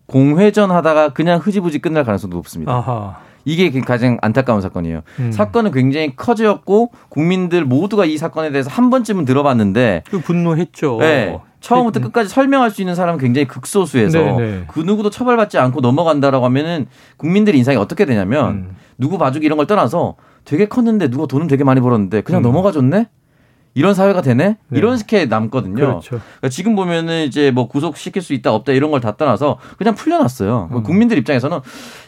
공회전 0.07 0.71
하다가 0.71 1.11
그냥 1.11 1.41
흐지부지 1.43 1.79
끝날 1.79 2.05
가능성도 2.05 2.37
높습니다. 2.37 2.73
아하. 2.73 3.17
이게 3.47 3.71
그 3.71 3.81
가장 3.81 4.19
안타까운 4.21 4.61
사건이에요. 4.61 5.03
음. 5.21 5.33
사건은 5.33 5.71
굉장히 5.71 6.15
커졌고 6.17 6.91
국민들 7.09 7.65
모두가 7.65 8.05
이 8.05 8.19
사건에 8.19 8.51
대해서 8.51 8.69
한 8.69 8.91
번쯤은 8.91 9.25
들어봤는데 9.25 10.03
그 10.11 10.21
분노했죠. 10.21 10.99
네. 11.01 11.39
처음부터 11.61 12.01
끝까지 12.01 12.29
설명할 12.29 12.71
수 12.71 12.83
있는 12.83 12.95
사람은 12.97 13.19
굉장히 13.19 13.47
극소수에서 13.47 14.19
네네. 14.19 14.37
네. 14.39 14.65
그 14.67 14.81
누구도 14.81 15.11
처벌받지 15.11 15.59
않고 15.59 15.81
넘어간다라고 15.81 16.45
하면은 16.45 16.87
국민들의 17.17 17.57
인상이 17.57 17.77
어떻게 17.79 18.05
되냐면 18.05 18.51
음. 18.51 18.77
누구 18.99 19.17
봐주기 19.17 19.47
이런 19.47 19.57
걸 19.57 19.67
떠나서 19.67 20.17
되게 20.45 20.67
컸는데 20.67 21.09
누가 21.09 21.27
돈은 21.27 21.47
되게 21.47 21.63
많이 21.63 21.81
벌었는데 21.81 22.23
그냥 22.23 22.41
음. 22.41 22.43
넘어가줬네? 22.43 23.09
이런 23.77 23.93
사회가 23.93 24.23
되네? 24.23 24.57
네. 24.69 24.79
이런 24.79 24.97
식의 24.97 25.29
남거든요. 25.29 25.75
그렇죠. 25.75 26.19
그러니까 26.19 26.49
지금 26.49 26.75
보면은 26.75 27.27
이제 27.27 27.51
뭐 27.51 27.69
구속시킬 27.69 28.23
수 28.23 28.33
있다 28.33 28.53
없다 28.53 28.73
이런 28.73 28.91
걸 28.91 28.97
다 29.01 29.17
떠나서 29.17 29.59
그냥 29.77 29.95
풀려났어요. 29.95 30.71
음. 30.73 30.83
국민들 30.83 31.19
입장에서는 31.19 31.59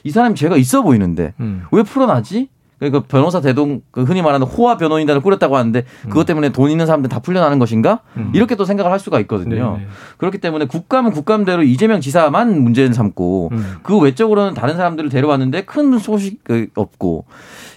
이 0.03 0.11
사람이 0.11 0.35
죄가 0.35 0.57
있어 0.57 0.81
보이는데 0.83 1.35
음. 1.41 1.65
왜 1.71 1.83
풀어나지? 1.83 2.49
그러니까 2.79 3.03
변호사 3.09 3.41
대동 3.43 3.83
그 3.91 4.05
흔히 4.05 4.23
말하는 4.23 4.47
호화 4.47 4.77
변호인단을 4.79 5.21
꾸렸다고 5.21 5.57
하는데 5.57 5.85
그것 6.05 6.21
음. 6.21 6.27
때문에 6.27 6.49
돈 6.51 6.71
있는 6.71 6.87
사람들 6.87 7.11
다 7.11 7.19
풀려나는 7.19 7.59
것인가 7.59 8.01
음. 8.17 8.31
이렇게 8.35 8.55
또 8.55 8.65
생각을 8.65 8.91
할 8.91 8.99
수가 9.01 9.21
있거든요. 9.21 9.73
네네. 9.73 9.89
그렇기 10.17 10.39
때문에 10.39 10.67
국감은 10.67 11.11
국감대로 11.11 11.65
이재명 11.65 12.01
지사만 12.01 12.63
문제를 12.63 12.95
삼고 12.95 13.51
음. 13.53 13.75
그 13.83 13.99
외적으로는 13.99 14.55
다른 14.55 14.77
사람들을 14.77 15.11
데려왔는데 15.11 15.65
큰 15.67 15.99
소식 15.99 16.43
없고 16.75 17.27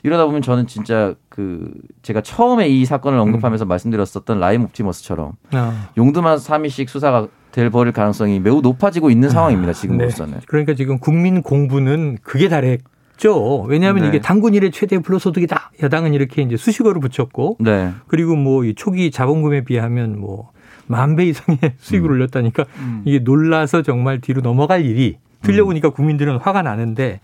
이러다 0.03 0.25
보면 0.25 0.41
저는 0.43 0.67
진짜 0.67 1.15
그 1.31 1.71
제가 2.01 2.19
처음에 2.21 2.67
이 2.67 2.83
사건을 2.83 3.17
언급하면서 3.17 3.65
음. 3.65 3.67
말씀드렸었던 3.69 4.39
라임 4.39 4.63
옵티머스처럼 4.63 5.31
아. 5.53 5.89
용두만 5.97 6.37
3위씩 6.37 6.89
수사가 6.89 7.29
될 7.53 7.69
버릴 7.69 7.93
가능성이 7.93 8.41
매우 8.41 8.59
높아지고 8.59 9.09
있는 9.09 9.29
아. 9.29 9.31
상황입니다. 9.31 9.71
지금으로서는. 9.73 10.33
네. 10.35 10.39
그러니까 10.47 10.73
지금 10.73 10.99
국민 10.99 11.41
공부는 11.41 12.17
그게 12.21 12.49
다랬죠. 12.49 13.61
왜냐하면 13.61 14.03
네. 14.03 14.09
이게 14.09 14.19
당군 14.19 14.53
일의 14.55 14.71
최대 14.71 14.99
불로소득이다. 14.99 15.71
여당은 15.81 16.13
이렇게 16.13 16.41
이제 16.41 16.57
수식어를 16.57 16.99
붙였고, 16.99 17.57
네. 17.61 17.93
그리고 18.07 18.35
뭐 18.35 18.65
이 18.65 18.75
초기 18.75 19.09
자본금에 19.09 19.63
비하면 19.63 20.19
뭐 20.19 20.51
만 20.87 21.15
배 21.15 21.25
이상의 21.27 21.59
수익을 21.79 22.09
음. 22.09 22.15
올렸다니까 22.15 22.65
음. 22.79 23.03
이게 23.05 23.19
놀라서 23.19 23.81
정말 23.83 24.19
뒤로 24.19 24.41
넘어갈 24.41 24.83
일이 24.85 25.17
들려보니까 25.41 25.87
음. 25.89 25.93
국민들은 25.93 26.37
화가 26.39 26.61
나는데 26.63 27.21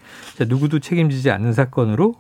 누구도 0.48 0.80
책임지지 0.80 1.30
않는 1.32 1.52
사건으로 1.52 2.14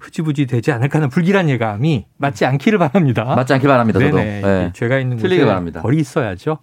흐지부지 0.00 0.46
되지 0.46 0.72
않을까 0.72 0.98
하는 0.98 1.08
불길한 1.08 1.48
예감이 1.48 2.06
맞지 2.16 2.44
않기를 2.46 2.78
바랍니다. 2.78 3.24
맞지 3.24 3.52
않기 3.54 3.66
바랍니다. 3.66 3.98
저도. 3.98 4.16
네네. 4.16 4.40
네. 4.40 4.72
죄가 4.74 4.98
있는 4.98 5.18
곳에 5.18 5.44
바랍니다. 5.44 5.82
벌이 5.82 5.98
있어야죠. 5.98 6.58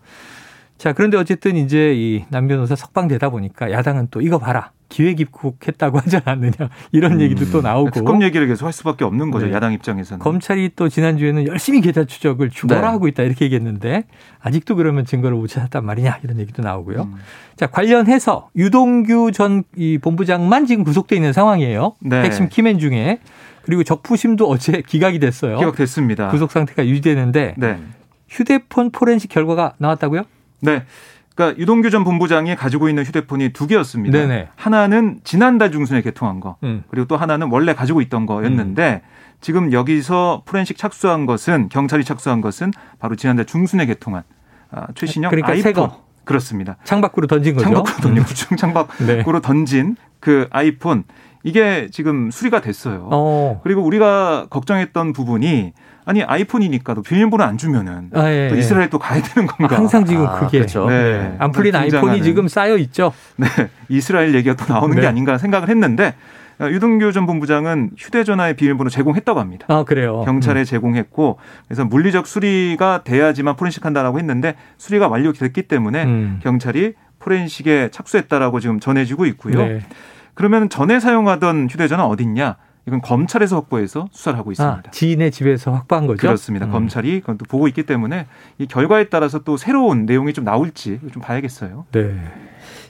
자, 0.78 0.94
그런데 0.94 1.18
어쨌든 1.18 1.56
이제 1.56 1.94
이 1.96 2.26
남변호사 2.30 2.76
석방되다 2.76 3.30
보니까 3.30 3.72
야당은 3.72 4.10
또 4.12 4.22
이거 4.22 4.38
봐라. 4.38 4.72
기획 4.88 5.20
입국했다고 5.20 5.98
하지 6.00 6.18
않았느냐 6.24 6.70
이런 6.92 7.14
음. 7.14 7.22
얘기도 7.22 7.50
또 7.50 7.62
나오고 7.62 7.90
특검 7.90 8.22
얘기를 8.22 8.46
계속 8.46 8.68
할 8.68 8.72
수밖에 8.72 9.04
없는 9.04 9.32
거죠 9.32 9.48
네. 9.48 9.52
야당 9.52 9.74
입장에서는 9.74 10.20
검찰이 10.20 10.72
또 10.76 10.90
지난주에는 10.90 11.48
열심히 11.48 11.82
계좌 11.82 12.06
추적을 12.06 12.52
죽어라 12.52 12.82
네. 12.82 12.88
하고 12.88 13.08
있다 13.08 13.24
이렇게 13.24 13.46
얘기했는데 13.46 14.04
아직도 14.42 14.76
그러면 14.76 15.04
증거를 15.04 15.36
못 15.38 15.48
찾았단 15.48 15.84
말이냐 15.84 16.20
이런 16.24 16.40
얘기도 16.40 16.62
나오고요 16.62 17.02
음. 17.02 17.16
자 17.56 17.66
관련해서 17.66 18.50
유동규 18.56 19.32
전 19.34 19.64
이 19.76 19.98
본부장만 19.98 20.68
지금 20.68 20.84
구속돼 20.84 21.16
있는 21.16 21.34
상황이에요 21.34 21.96
네. 22.02 22.22
핵심 22.22 22.48
키맨 22.48 22.78
중에 22.78 23.20
그리고 23.64 23.84
적부심도 23.84 24.48
어제 24.48 24.84
기각이 24.88 25.18
됐어요 25.18 25.58
기각됐습니다 25.58 26.28
구속 26.28 26.52
상태가 26.52 26.86
유지되는데 26.86 27.56
네. 27.58 27.80
휴대폰 28.30 28.92
포렌식 28.92 29.32
결과가 29.32 29.74
나왔다고요? 29.80 30.26
네. 30.66 30.86
그러니까 31.36 31.60
유동규 31.60 31.90
전 31.90 32.04
본부장이 32.04 32.56
가지고 32.56 32.88
있는 32.88 33.04
휴대폰이 33.04 33.50
두 33.52 33.68
개였습니다. 33.68 34.18
네네. 34.20 34.50
하나는 34.56 35.20
지난달 35.24 35.72
중순에 35.72 36.02
개통한 36.02 36.40
거, 36.40 36.56
음. 36.64 36.84
그리고 36.90 37.08
또 37.08 37.18
하나는 37.18 37.50
원래 37.52 37.74
가지고 37.74 38.02
있던 38.02 38.26
거였는데 38.26 39.02
음. 39.04 39.10
지금 39.42 39.74
여기서 39.74 40.44
포렌식 40.46 40.78
착수한 40.78 41.26
것은 41.26 41.70
경찰이 41.70 42.04
착수한 42.06 42.42
것은 42.42 42.72
바로 43.00 43.16
지난달 43.16 43.46
중순에 43.46 43.86
개통한 43.86 44.24
아, 44.72 44.88
최신형 44.96 45.30
그러니까 45.30 45.52
아이폰. 45.52 45.64
새거. 45.64 46.06
그렇습니다. 46.24 46.78
창밖으로 46.86 47.28
던진 47.28 47.54
거죠. 47.54 47.66
창밖으로 47.66 47.98
던진 48.02 48.24
구청 48.24 48.58
창밖으로 48.58 49.06
네. 49.06 49.42
던진 49.42 49.96
그 50.20 50.48
아이폰 50.50 51.04
이게 51.44 51.88
지금 51.92 52.32
수리가 52.32 52.62
됐어요. 52.62 53.08
어. 53.12 53.62
그리고 53.64 53.84
우리가 53.84 54.48
걱정했던 54.50 55.14
부분이 55.14 55.74
아니 56.06 56.24
아이폰이니까도 56.24 57.02
비밀번호 57.02 57.44
안 57.44 57.58
주면은 57.58 58.10
아, 58.14 58.30
예, 58.30 58.48
또 58.50 58.56
예. 58.56 58.60
이스라엘 58.60 58.90
또 58.90 59.00
가야 59.00 59.22
되는 59.22 59.48
건가? 59.48 59.76
항상 59.76 60.06
지금 60.06 60.26
아, 60.26 60.40
그게 60.40 60.60
그렇죠. 60.60 60.88
네. 60.88 61.36
안 61.40 61.52
풀린 61.52 61.76
아이폰이 61.76 62.22
지금 62.22 62.48
쌓여 62.48 62.78
있죠. 62.78 63.12
네, 63.38 63.48
이스라엘 63.90 64.34
얘기가 64.36 64.56
또 64.56 64.72
나오는 64.72 64.96
네. 64.96 65.02
게 65.02 65.08
아닌가 65.08 65.38
생각을 65.38 65.70
했는데 65.70 66.14
어, 66.60 66.68
유동규 66.70 67.12
전 67.12 67.26
본부장은 67.26 67.92
휴대전화의 67.98 68.56
비밀번호 68.56 68.90
제공했다고 68.90 69.40
합니다. 69.40 69.66
아 69.68 69.84
그래요? 69.84 70.22
경찰에 70.26 70.62
음. 70.62 70.66
제공했고 70.66 71.38
그래서 71.68 71.84
물리적 71.84 72.28
수리가 72.28 73.02
돼야지만 73.04 73.56
포렌식한다라고 73.56 74.20
했는데 74.20 74.56
수리가 74.78 75.08
완료됐기 75.08 75.64
때문에 75.64 76.04
음. 76.04 76.40
경찰이 76.44 76.94
포렌식에 77.20 77.90
착수했다라고 77.92 78.60
지금 78.60 78.80
전해지고 78.80 79.26
있고요. 79.26 79.58
네. 79.58 79.82
그러면 80.36 80.70
전에 80.70 81.00
사용하던 81.00 81.70
휴대전화 81.72 82.06
어딨냐? 82.06 82.58
이건 82.88 83.02
검찰에서 83.02 83.56
확보해서 83.58 84.08
수사를 84.12 84.38
하고 84.38 84.52
있습니다. 84.52 84.84
아, 84.88 84.92
지인의 84.92 85.32
집에서 85.32 85.72
확보한 85.72 86.06
거죠? 86.06 86.20
그렇습니다. 86.20 86.68
음. 86.68 86.72
검찰이 86.72 87.20
그건 87.22 87.38
또 87.38 87.46
보고 87.46 87.68
있기 87.68 87.84
때문에 87.84 88.28
이 88.60 88.68
결과에 88.68 89.10
따라서 89.10 89.40
또 89.40 89.58
새로운 89.58 90.06
내용이 90.06 90.34
좀 90.34 90.44
나올지 90.44 91.00
좀 91.12 91.22
봐야겠어요. 91.22 91.86
네. 91.92 92.16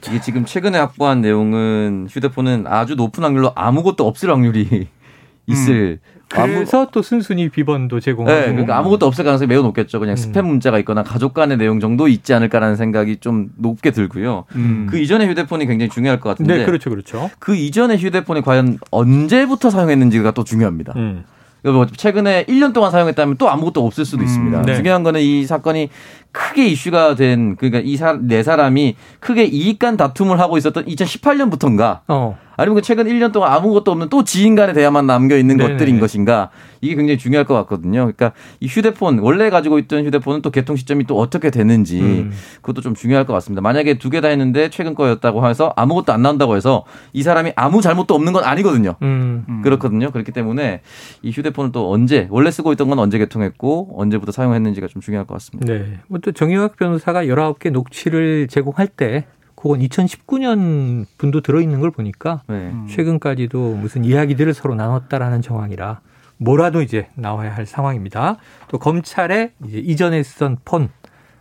이게 0.06 0.20
지금 0.20 0.44
최근에 0.44 0.78
확보한 0.78 1.22
내용은 1.22 2.06
휴대폰은 2.10 2.66
아주 2.66 2.94
높은 2.94 3.24
확률로 3.24 3.52
아무것도 3.54 4.06
없을 4.06 4.30
확률이 4.30 4.88
있을 5.46 5.98
음. 6.02 6.15
그래서 6.28 6.82
아무... 6.82 6.90
또 6.92 7.02
순순히 7.02 7.48
비번도 7.48 8.00
제공하고. 8.00 8.38
네, 8.38 8.46
그러니까 8.46 8.76
아무것도 8.78 9.06
없을 9.06 9.24
가능성이 9.24 9.48
매우 9.48 9.62
높겠죠. 9.62 10.00
그냥 10.00 10.16
음. 10.16 10.16
스팸 10.16 10.42
문자가 10.42 10.78
있거나 10.80 11.02
가족 11.02 11.34
간의 11.34 11.56
내용 11.56 11.78
정도 11.80 12.08
있지 12.08 12.34
않을까라는 12.34 12.76
생각이 12.76 13.18
좀 13.18 13.50
높게 13.56 13.90
들고요. 13.90 14.44
음. 14.56 14.86
그 14.90 14.98
이전의 14.98 15.28
휴대폰이 15.28 15.66
굉장히 15.66 15.88
중요할 15.90 16.20
것 16.20 16.30
같은데. 16.30 16.58
네, 16.58 16.64
그렇죠, 16.64 16.90
그렇죠. 16.90 17.30
그 17.38 17.54
이전의 17.54 17.98
휴대폰이 17.98 18.42
과연 18.42 18.78
언제부터 18.90 19.70
사용했는지가 19.70 20.32
또 20.32 20.42
중요합니다. 20.42 20.94
음. 20.96 21.24
뭐 21.62 21.86
최근에 21.86 22.44
1년 22.44 22.72
동안 22.72 22.90
사용했다면 22.90 23.38
또 23.38 23.50
아무것도 23.50 23.84
없을 23.84 24.04
수도 24.04 24.22
음, 24.22 24.24
있습니다. 24.24 24.62
네. 24.62 24.76
중요한 24.76 25.02
거는 25.02 25.20
이 25.20 25.44
사건이 25.46 25.90
크게 26.36 26.66
이슈가 26.66 27.14
된 27.14 27.56
그러니까 27.56 27.80
이 27.82 27.96
네 28.20 28.42
사람이 28.42 28.96
크게 29.20 29.44
이익간 29.44 29.96
다툼을 29.96 30.38
하고 30.38 30.58
있었던 30.58 30.84
2018년부터인가 30.84 32.00
어. 32.08 32.38
아니면 32.58 32.76
그 32.76 32.82
최근 32.82 33.04
1년 33.06 33.32
동안 33.32 33.52
아무것도 33.52 33.90
없는 33.92 34.08
또 34.08 34.24
지인 34.24 34.54
간에 34.54 34.72
대야만 34.72 35.06
남겨 35.06 35.36
있는 35.36 35.58
것들인 35.58 36.00
것인가 36.00 36.48
이게 36.80 36.94
굉장히 36.94 37.18
중요할 37.18 37.44
것 37.44 37.52
같거든요. 37.54 38.00
그러니까 38.00 38.32
이 38.60 38.66
휴대폰 38.66 39.18
원래 39.18 39.50
가지고 39.50 39.78
있던 39.78 40.06
휴대폰은 40.06 40.40
또 40.40 40.50
개통 40.50 40.74
시점이 40.76 41.04
또 41.04 41.18
어떻게 41.18 41.50
되는지 41.50 42.00
음. 42.00 42.32
그것도 42.62 42.80
좀 42.80 42.94
중요할 42.94 43.26
것 43.26 43.34
같습니다. 43.34 43.60
만약에 43.60 43.98
두 43.98 44.08
개 44.08 44.20
다 44.22 44.28
했는데 44.28 44.70
최근 44.70 44.94
거였다고 44.94 45.46
해서 45.46 45.74
아무것도 45.76 46.14
안 46.14 46.22
나온다고 46.22 46.56
해서 46.56 46.84
이 47.12 47.22
사람이 47.22 47.52
아무 47.56 47.82
잘못도 47.82 48.14
없는 48.14 48.32
건 48.32 48.44
아니거든요. 48.44 48.94
음. 49.02 49.44
음. 49.48 49.60
그렇거든요. 49.62 50.10
그렇기 50.10 50.32
때문에 50.32 50.80
이 51.22 51.30
휴대폰을 51.32 51.72
또 51.72 51.92
언제 51.92 52.26
원래 52.30 52.50
쓰고 52.50 52.72
있던 52.72 52.88
건 52.88 52.98
언제 52.98 53.18
개통했고 53.18 53.90
언제부터 53.98 54.32
사용했는지가 54.32 54.86
좀 54.86 55.02
중요할 55.02 55.26
것 55.26 55.34
같습니다. 55.34 55.70
네. 55.70 55.98
뭐또 56.26 56.32
정유학 56.32 56.76
변호사가 56.76 57.24
19개 57.24 57.70
녹취를 57.70 58.48
제공할 58.48 58.88
때 58.88 59.26
그건 59.54 59.78
2019년 59.80 61.06
분도 61.16 61.40
들어있는 61.40 61.80
걸 61.80 61.90
보니까 61.92 62.42
네. 62.48 62.72
최근까지도 62.88 63.76
무슨 63.76 64.04
이야기들을 64.04 64.52
서로 64.52 64.74
나눴다라는 64.74 65.40
정황이라 65.40 66.00
뭐라도 66.38 66.82
이제 66.82 67.08
나와야 67.14 67.54
할 67.54 67.64
상황입니다. 67.64 68.36
또 68.68 68.78
검찰에 68.78 69.52
이전에 69.64 70.22
쓰던 70.22 70.58
폰 70.64 70.90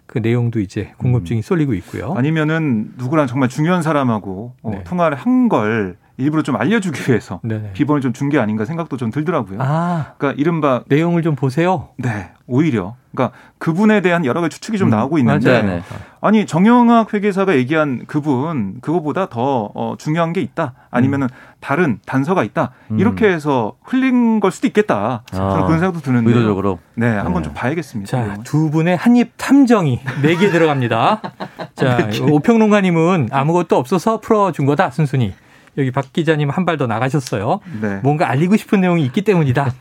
그 0.08 0.20
내용도 0.20 0.60
이제 0.60 0.92
궁금증이 0.98 1.42
쏠리고 1.42 1.74
있고요. 1.74 2.14
아니면은 2.16 2.92
누구랑 2.96 3.26
정말 3.26 3.50
중요한 3.50 3.82
사람하고 3.82 4.54
어, 4.62 4.70
네. 4.70 4.84
통화를 4.84 5.18
한 5.18 5.50
걸 5.50 5.98
일부러 6.18 6.44
좀 6.44 6.56
알려주기 6.56 7.10
위해서 7.12 7.40
네네. 7.44 7.74
비번을 7.74 8.02
좀 8.02 8.14
준 8.14 8.30
게 8.30 8.40
아닌가 8.40 8.66
생각도 8.66 8.98
좀 8.98 9.12
들더라고요. 9.12 9.60
아, 9.62 10.14
그러니까 10.18 10.40
이른바 10.42 10.82
내용을 10.88 11.22
좀 11.22 11.36
보세요. 11.36 11.90
네, 11.98 12.32
오히려 12.48 12.96
그러니까 13.14 13.38
그분에 13.60 14.02
대한 14.02 14.26
여러 14.26 14.42
가지 14.42 14.56
추측이 14.56 14.78
좀 14.78 14.88
음, 14.88 14.92
나오고 14.92 15.18
있는데 15.20 15.62
맞아요. 15.62 15.82
아니 16.22 16.46
정영학 16.46 17.14
회계사가 17.14 17.56
얘기한 17.56 18.04
그분 18.08 18.78
그거보다 18.82 19.28
더 19.30 19.70
어, 19.76 19.96
중요한 19.98 20.34
게 20.34 20.42
있다 20.42 20.74
아니면은 20.92 21.28
음. 21.28 21.36
다른 21.60 22.00
단서가 22.06 22.44
있다 22.44 22.72
음. 22.92 23.00
이렇게 23.00 23.28
해서 23.28 23.74
흘린 23.84 24.40
걸 24.40 24.52
수도 24.52 24.68
있겠다 24.68 25.24
저는 25.32 25.48
아, 25.48 25.64
그런 25.66 25.80
생각도 25.80 26.02
드는데 26.02 26.30
의도적으로 26.30 26.80
네 26.96 27.08
한번 27.08 27.42
네. 27.42 27.44
좀 27.44 27.54
봐야겠습니다. 27.54 28.10
자 28.10 28.38
두 28.44 28.70
분의 28.72 28.96
한입 28.98 29.34
탐정이 29.38 30.00
네 30.22 30.36
개 30.36 30.50
들어갑니다. 30.50 31.22
자 31.76 32.10
오평론가님은 32.32 33.30
아무것도 33.32 33.78
없어서 33.78 34.20
풀어준 34.20 34.66
거다 34.66 34.90
순순히. 34.92 35.34
여기 35.78 35.92
박 35.92 36.12
기자님 36.14 36.50
한 36.50 36.66
발 36.66 36.78
더 36.78 36.88
나가셨어요. 36.88 37.60
네. 37.82 38.00
뭔가 38.04 38.30
알리고 38.30 38.56
싶은 38.58 38.82
내용이 38.82 39.04
있기 39.06 39.22
때문이다. 39.24 39.74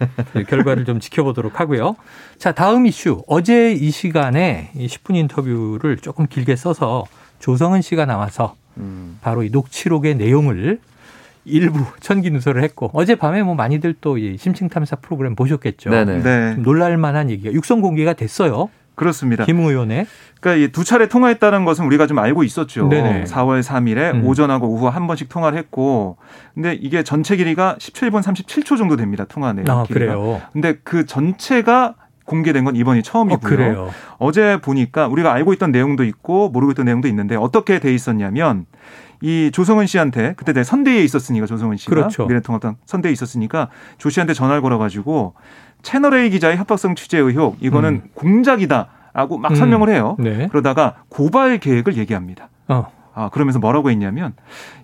결과를 0.49 0.85
좀 0.85 1.01
지켜보도록 1.01 1.61
하고요. 1.61 1.97
자, 2.39 2.53
다음 2.53 2.87
이슈. 2.87 3.23
어제 3.27 3.73
이 3.73 3.91
시간에 3.91 4.71
이 4.75 4.87
10분 4.87 5.17
인터뷰를 5.17 5.97
조금 5.99 6.27
길게 6.27 6.57
써서 6.57 7.05
조성은 7.39 7.83
씨가 7.83 8.07
나와서 8.07 8.55
음. 8.77 9.19
바로 9.23 9.43
이 9.43 9.51
녹취록의 9.51 10.17
내용을 10.17 10.79
일부 11.47 11.85
천기 12.01 12.31
누설을 12.31 12.63
했고 12.63 12.91
어젯밤에 12.95 13.43
뭐 13.43 13.55
많이들 13.55 13.95
또 14.01 14.17
이 14.17 14.37
심층 14.39 14.69
탐사 14.69 14.97
프로그램 14.97 15.35
보셨겠죠. 15.37 15.91
네네. 15.91 16.23
네. 16.23 16.55
놀랄 16.57 16.97
만한 16.97 17.29
얘기가 17.31 17.53
육성 17.53 17.81
공개가 17.83 18.15
됐어요. 18.15 18.71
그렇습니다. 18.95 19.45
김 19.45 19.61
의원의. 19.61 20.07
그러니까 20.41 20.73
두 20.73 20.85
차례 20.85 21.09
통화했다는 21.09 21.65
것은 21.65 21.85
우리가 21.87 22.07
좀 22.07 22.19
알고 22.19 22.45
있었죠. 22.45 22.89
네네. 22.89 23.25
4월 23.25 23.63
3일에 23.63 24.15
음. 24.15 24.25
오전하고 24.27 24.69
오후 24.69 24.89
한 24.89 25.07
번씩 25.07 25.29
통화를 25.29 25.59
했고, 25.59 26.17
근데 26.55 26.75
이게 26.75 27.03
전체 27.03 27.37
길이가 27.37 27.77
17분 27.79 28.23
37초 28.23 28.77
정도 28.77 28.97
됩니다. 28.97 29.25
통화 29.29 29.53
내용. 29.53 29.67
아, 29.69 29.85
길이가. 29.85 30.15
그래요. 30.15 30.43
근데 30.53 30.79
그 30.85 31.07
전체가 31.07 31.95
공개된 32.25 32.65
건 32.65 32.77
이번이 32.77 33.03
처음이고요. 33.03 33.81
어, 33.81 33.91
어제 34.19 34.59
보니까 34.61 35.07
우리가 35.09 35.33
알고 35.33 35.53
있던 35.55 35.73
내용도 35.73 36.05
있고 36.05 36.49
모르고 36.49 36.73
있던 36.73 36.87
내용도 36.87 37.09
있는데 37.09 37.37
어떻게 37.37 37.79
돼 37.79 37.95
있었냐면 37.95 38.67
이 39.21 39.51
조성은 39.53 39.87
씨한테 39.87 40.35
그때 40.37 40.53
내 40.53 40.65
선대에 40.65 41.03
있었으니까 41.03 41.47
조성은 41.47 41.77
씨가 41.77 41.91
그렇죠. 41.91 42.27
미래통합당 42.27 42.77
선대에 42.87 43.13
있었으니까 43.13 43.69
조 43.99 44.11
씨한테 44.11 44.35
전화를 44.35 44.63
걸어가지고 44.63 45.35
채널 45.83 46.15
A 46.15 46.31
기자의 46.31 46.57
협박성 46.57 46.95
취재 46.95 47.19
의혹 47.19 47.57
이거는 47.61 48.03
음. 48.05 48.11
공작이다 48.15 48.89
라고 49.13 49.39
막 49.39 49.53
음. 49.53 49.57
설명을 49.57 49.89
해요. 49.91 50.17
네. 50.19 50.49
그러다가 50.49 50.97
고발 51.09 51.59
계획을 51.59 51.97
얘기합니다. 51.97 52.49
어. 52.69 52.91
아, 53.15 53.29
그러면서 53.29 53.61
뭐라고 53.61 53.91
했냐면 53.91 54.35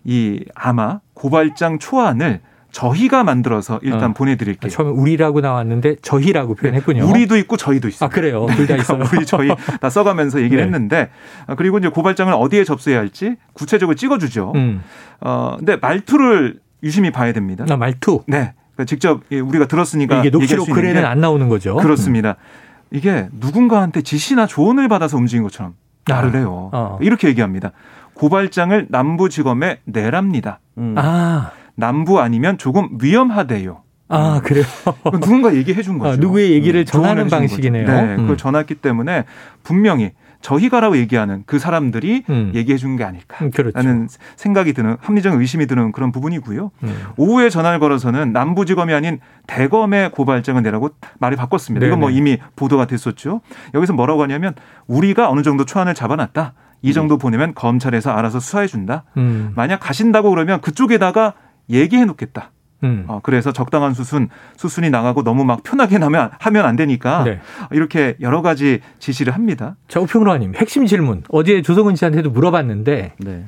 이 0.05 0.45
아마 0.55 1.01
고발장 1.15 1.79
초안을 1.79 2.41
저희가 2.73 3.25
만들어서 3.25 3.81
일단 3.83 4.11
어. 4.11 4.15
보내드릴게요. 4.15 4.69
아, 4.69 4.71
처음에 4.71 4.91
우리라고 4.91 5.41
나왔는데 5.41 5.97
저희라고 6.03 6.55
표현했군요. 6.55 7.05
네. 7.05 7.11
우리도 7.11 7.37
있고 7.39 7.57
저희도 7.57 7.89
있어요. 7.89 8.07
아 8.07 8.11
그래요. 8.11 8.47
둘다 8.47 8.77
그러니까 8.77 8.77
있어요. 8.77 9.05
우리 9.19 9.27
저희 9.27 9.49
다 9.81 9.91
써가면서 9.91 10.41
얘기를 10.43 10.59
네. 10.59 10.65
했는데 10.65 11.11
아, 11.47 11.55
그리고 11.55 11.79
이제 11.79 11.89
고발장을 11.89 12.33
어디에 12.33 12.65
접수해야 12.65 13.01
할지 13.01 13.37
구체적으로 13.53 13.95
찍어주죠. 13.97 14.53
음. 14.55 14.83
어 15.21 15.57
근데 15.59 15.77
말투를 15.77 16.61
유심히 16.83 17.11
봐야 17.11 17.33
됩니다. 17.33 17.65
아, 17.69 17.77
말투. 17.77 18.23
네. 18.27 18.55
그러니까 18.75 18.85
직접 18.87 19.23
우리가 19.31 19.67
들었으니까 19.67 20.21
이게 20.21 20.31
녹취록 20.31 20.71
글에는 20.71 21.05
안 21.05 21.21
나오는 21.21 21.49
거죠. 21.49 21.77
그렇습니다. 21.77 22.31
음. 22.31 22.97
이게 22.97 23.29
누군가한테 23.33 24.03
지시나 24.03 24.47
조언을 24.47 24.89
받아서 24.89 25.17
움직인 25.17 25.43
것처럼 25.43 25.75
말을 26.09 26.31
아. 26.31 26.39
해요. 26.39 26.71
어. 26.73 26.99
이렇게 27.01 27.29
얘기합니다. 27.29 27.73
고발장을 28.15 28.87
남부지검에 28.91 29.81
내랍니다. 29.85 30.61
음. 30.79 30.95
아. 30.97 31.51
남부 31.81 32.21
아니면 32.21 32.59
조금 32.59 32.91
위험하대요. 33.03 33.83
아, 34.09 34.41
그래요? 34.45 34.65
누군가 35.13 35.55
얘기해 35.55 35.83
준 35.83 35.97
아, 35.97 35.99
거죠. 35.99 36.13
아, 36.13 36.17
누구의 36.17 36.53
얘기를 36.53 36.81
음, 36.81 36.85
전하는 36.85 37.29
방식이네요. 37.29 37.87
네, 37.87 38.03
음. 38.15 38.17
그걸 38.19 38.37
전했기 38.37 38.75
때문에 38.77 39.25
분명히 39.63 40.11
저희가라고 40.43 40.97
얘기하는 40.97 41.43
그 41.47 41.59
사람들이 41.59 42.25
음. 42.31 42.51
얘기해 42.55 42.77
준 42.79 42.97
게 42.97 43.05
아닐까라는 43.05 43.51
음, 43.51 43.51
그렇죠. 43.53 44.19
생각이 44.37 44.73
드는 44.73 44.97
합리적 45.01 45.39
의심이 45.39 45.67
드는 45.67 45.93
그런 45.93 46.11
부분이고요. 46.13 46.71
음. 46.83 47.03
오후에 47.19 47.51
전화를 47.51 47.79
걸어서는 47.79 48.33
남부지검이 48.33 48.93
아닌 48.95 49.21
대검의 49.47 50.11
고발장을 50.13 50.61
내라고 50.63 50.91
말을 51.19 51.37
바꿨습니다. 51.37 51.85
네네. 51.85 51.89
이건 51.91 52.01
뭐 52.01 52.11
이미 52.11 52.39
보도가 52.57 52.87
됐었죠. 52.87 53.43
여기서 53.75 53.93
뭐라고 53.93 54.23
하냐면 54.23 54.55
우리가 54.87 55.31
어느 55.31 55.43
정도 55.43 55.65
초안을 55.65 55.95
잡아놨다. 55.95 56.55
이 56.83 56.95
정도 56.95 57.19
보내면 57.19 57.55
검찰에서 57.55 58.11
알아서 58.11 58.41
수사해 58.41 58.67
준다. 58.67 59.05
음. 59.19 59.53
만약 59.55 59.79
가신다고 59.81 60.31
그러면 60.31 60.63
그쪽에다가 60.63 61.35
얘기해 61.71 62.05
놓겠다. 62.05 62.51
음. 62.83 63.05
어, 63.09 63.21
그래서 63.23 63.53
적당한 63.53 63.95
수순, 63.95 64.29
수순이 64.57 64.91
나가고 64.91 65.23
너무 65.23 65.45
막 65.45 65.63
편하게 65.63 65.99
나면 65.99 66.31
하면 66.39 66.65
안 66.65 66.77
되니까 66.77 67.25
네. 67.25 67.41
이렇게 67.73 68.17
여러 68.21 68.43
가지 68.43 68.81
지시를 68.99 69.35
합니다. 69.35 69.77
자, 69.89 70.01
우평론가님 70.01 70.55
핵심 70.57 70.87
질문. 70.87 71.23
어제 71.29 71.63
조성은 71.63 71.97
씨한테도 71.97 72.31
물어봤는데 72.31 73.15
네. 73.19 73.45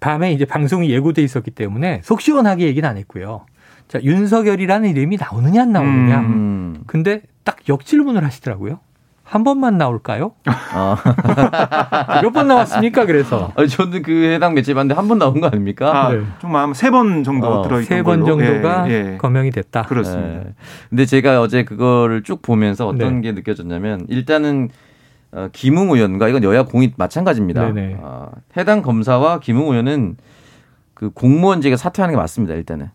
밤에 0.00 0.32
이제 0.32 0.44
방송이 0.44 0.90
예고돼 0.90 1.22
있었기 1.22 1.52
때문에 1.52 2.00
속 2.02 2.20
시원하게 2.20 2.66
얘기는 2.66 2.88
안 2.88 2.96
했고요. 2.96 3.46
자, 3.88 4.02
윤석열이라는 4.02 4.90
이름이 4.90 5.18
나오느냐 5.18 5.62
안 5.62 5.72
나오느냐. 5.72 6.20
음. 6.20 6.82
근데 6.86 7.22
딱 7.44 7.58
역질문을 7.68 8.24
하시더라고요. 8.24 8.80
한 9.24 9.42
번만 9.42 9.78
나올까요? 9.78 10.32
어. 10.74 10.96
몇번 12.22 12.46
나왔습니까? 12.46 13.06
그래서 13.06 13.52
아니, 13.56 13.68
저는 13.68 14.02
그 14.02 14.12
해당 14.32 14.54
매체 14.54 14.74
봤는데 14.74 14.94
한 14.94 15.08
번 15.08 15.18
나온 15.18 15.40
거 15.40 15.46
아닙니까? 15.46 16.06
아, 16.06 16.12
네. 16.12 16.20
좀 16.40 16.54
아마 16.54 16.72
세번 16.74 17.24
정도 17.24 17.46
어, 17.48 17.62
들어있던 17.62 17.98
세번 17.98 18.24
정도가 18.26 18.88
예, 18.90 19.12
예. 19.12 19.16
거명이 19.18 19.50
됐다. 19.50 19.82
그렇습니다. 19.82 20.40
예. 20.40 20.54
근데 20.90 21.06
제가 21.06 21.40
어제 21.40 21.64
그거를 21.64 22.22
쭉 22.22 22.42
보면서 22.42 22.86
어떤 22.86 23.16
네. 23.16 23.20
게 23.22 23.32
느껴졌냐면 23.32 24.04
일단은 24.08 24.68
어, 25.32 25.48
김웅 25.52 25.90
의원과 25.90 26.28
이건 26.28 26.44
여야 26.44 26.62
공이 26.64 26.92
마찬가지입니다. 26.96 27.72
어, 28.00 28.30
해당 28.56 28.82
검사와 28.82 29.40
김웅 29.40 29.68
의원은 29.72 30.16
그 30.92 31.10
공무원직에 31.10 31.76
사퇴하는 31.76 32.12
게 32.14 32.16
맞습니다. 32.16 32.54
일단은. 32.54 32.90